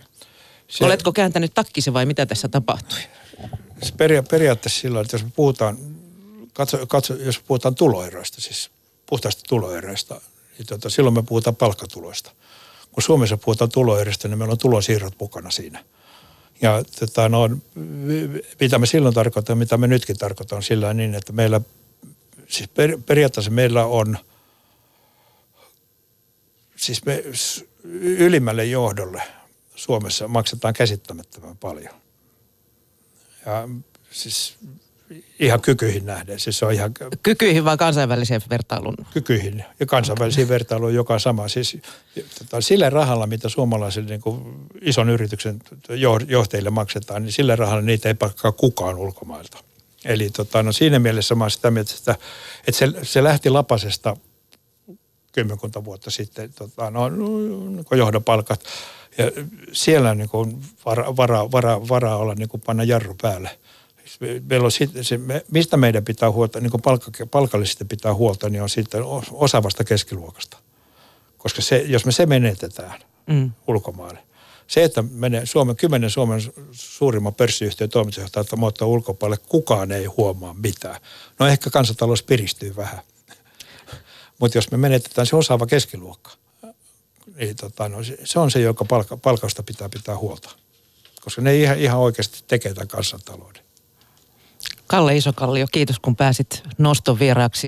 Se, 0.67 0.85
Oletko 0.85 1.11
kääntänyt 1.11 1.53
takkisi 1.53 1.93
vai 1.93 2.05
mitä 2.05 2.25
tässä 2.25 2.47
tapahtui? 2.47 2.99
Se 3.81 3.93
peria- 3.97 4.23
periaatteessa 4.23 4.81
silloin, 4.81 5.05
että 5.05 5.15
jos 5.15 5.23
me 5.23 5.31
puhutaan, 5.35 5.77
katso, 6.53 6.87
katso, 6.87 7.13
jos 7.13 7.39
puhutaan 7.39 7.75
tuloeroista, 7.75 8.41
siis 8.41 8.69
puhtaasti 9.05 9.43
tuloeroista, 9.49 10.21
niin 10.57 10.67
tota, 10.67 10.89
silloin 10.89 11.13
me 11.13 11.23
puhutaan 11.23 11.55
palkkatuloista. 11.55 12.31
Kun 12.91 13.03
Suomessa 13.03 13.37
puhutaan 13.37 13.71
tuloeroista, 13.71 14.27
niin 14.27 14.37
meillä 14.37 14.51
on 14.51 14.57
tulosiirrot 14.57 15.13
mukana 15.19 15.51
siinä. 15.51 15.83
Ja 16.61 16.83
tota, 16.99 17.29
no, 17.29 17.49
mitä 18.59 18.79
me 18.79 18.85
silloin 18.85 19.13
tarkoitamme, 19.15 19.59
mitä 19.59 19.77
me 19.77 19.87
nytkin 19.87 20.17
tarkoitamme 20.17 20.61
sillä 20.61 20.93
niin, 20.93 21.15
että 21.15 21.33
meillä, 21.33 21.61
siis 22.47 22.69
per, 22.69 22.97
periaatteessa 23.05 23.51
meillä 23.51 23.85
on, 23.85 24.17
siis 26.75 27.05
me 27.05 27.23
ylimmälle 28.01 28.65
johdolle 28.65 29.23
Suomessa 29.75 30.27
maksetaan 30.27 30.73
käsittämättömän 30.73 31.57
paljon. 31.57 31.93
Ja 33.45 33.69
siis 34.11 34.57
ihan 35.39 35.61
kykyihin 35.61 36.05
nähden. 36.05 36.39
Siis 36.39 36.63
on 36.63 36.73
ihan... 36.73 36.91
Kykyihin 37.23 37.65
vai 37.65 37.77
kansainväliseen 37.77 38.41
vertailuun? 38.49 38.95
Kykyihin 39.13 39.63
ja 39.79 39.85
kansainvälisiin 39.85 40.49
vertailuun 40.49 40.93
joka 40.93 41.19
sama. 41.19 41.47
Siis 41.47 41.77
tota, 42.39 42.61
sillä 42.61 42.89
rahalla, 42.89 43.27
mitä 43.27 43.49
suomalaisille 43.49 44.09
niin 44.09 44.21
kuin 44.21 44.55
ison 44.81 45.09
yrityksen 45.09 45.59
johtajille 46.27 46.69
maksetaan, 46.69 47.23
niin 47.23 47.31
sillä 47.31 47.55
rahalla 47.55 47.81
niitä 47.81 48.09
ei 48.09 48.13
palkkaa 48.13 48.51
kukaan 48.51 48.95
ulkomailta. 48.97 49.57
Eli 50.05 50.29
tota, 50.29 50.63
no 50.63 50.71
siinä 50.71 50.99
mielessä 50.99 51.35
mä 51.35 51.43
olen 51.43 51.51
sitä 51.51 51.71
mieltä, 51.71 51.91
että, 51.97 52.15
että 52.67 52.79
se, 52.79 52.87
se 53.03 53.23
lähti 53.23 53.49
lapasesta 53.49 54.17
kymmenkunta 55.31 55.85
vuotta 55.85 56.11
sitten, 56.11 56.53
tota, 56.53 56.91
no, 56.91 57.09
no, 57.09 57.95
johdopalkat. 57.97 58.63
Ja 59.17 59.31
siellä 59.71 60.09
on 60.09 60.17
niin 60.17 60.29
kuin 60.29 60.61
vara, 60.85 61.15
vara, 61.15 61.51
vara, 61.51 61.87
vara 61.89 62.15
olla 62.15 62.35
niin 62.35 62.49
kuin 62.49 62.61
panna 62.65 62.83
jarru 62.83 63.15
päälle. 63.21 63.59
Meillä 64.49 64.65
on 64.65 64.71
sit, 64.71 64.91
se, 65.01 65.17
me, 65.17 65.45
mistä 65.51 65.77
meidän 65.77 66.05
pitää 66.05 66.31
huolta, 66.31 66.59
niin 66.59 66.71
kuin 66.71 66.81
palkka, 66.81 67.11
palkallisesti 67.31 67.85
pitää 67.85 68.13
huolta, 68.13 68.49
niin 68.49 68.61
on 68.61 68.69
sitten 68.69 69.01
osaavasta 69.31 69.83
keskiluokasta. 69.83 70.57
Koska 71.37 71.61
se, 71.61 71.77
jos 71.77 72.05
me 72.05 72.11
se 72.11 72.25
menetetään 72.25 72.99
mm. 73.27 73.51
ulkomaille, 73.67 74.19
se, 74.67 74.83
että 74.83 75.01
menee 75.01 75.45
Suomen, 75.45 75.75
kymmenen 75.75 76.09
Suomen 76.09 76.41
suurimman 76.71 77.35
pörssiyhtiön 77.35 77.89
toimitusjohtaja 77.89 78.45
muuttaa 78.57 78.87
ulkopuolelle, 78.87 79.43
kukaan 79.49 79.91
ei 79.91 80.05
huomaa 80.05 80.53
mitään. 80.53 81.01
No 81.39 81.47
ehkä 81.47 81.69
kansantalous 81.69 82.23
piristyy 82.23 82.75
vähän. 82.75 82.99
Mutta 84.39 84.57
jos 84.57 84.71
me 84.71 84.77
menetetään 84.77 85.27
se 85.27 85.35
osaava 85.35 85.65
keskiluokka, 85.65 86.31
niin 87.35 87.55
tota, 87.55 87.89
no, 87.89 87.97
se 88.23 88.39
on 88.39 88.51
se, 88.51 88.59
joka 88.59 88.85
palka, 88.85 89.17
palkausta 89.17 89.63
pitää 89.63 89.89
pitää 89.89 90.17
huolta. 90.17 90.49
Koska 91.21 91.41
ne 91.41 91.57
ihan, 91.57 91.79
ihan 91.79 91.99
oikeasti 91.99 92.43
tekee 92.47 92.73
tämän 92.73 92.87
kansantalouden. 92.87 93.65
Kalle 94.87 95.17
Isokallio, 95.17 95.65
kiitos 95.71 95.99
kun 95.99 96.15
pääsit 96.15 96.63
noston 96.77 97.19
vieraaksi. 97.19 97.61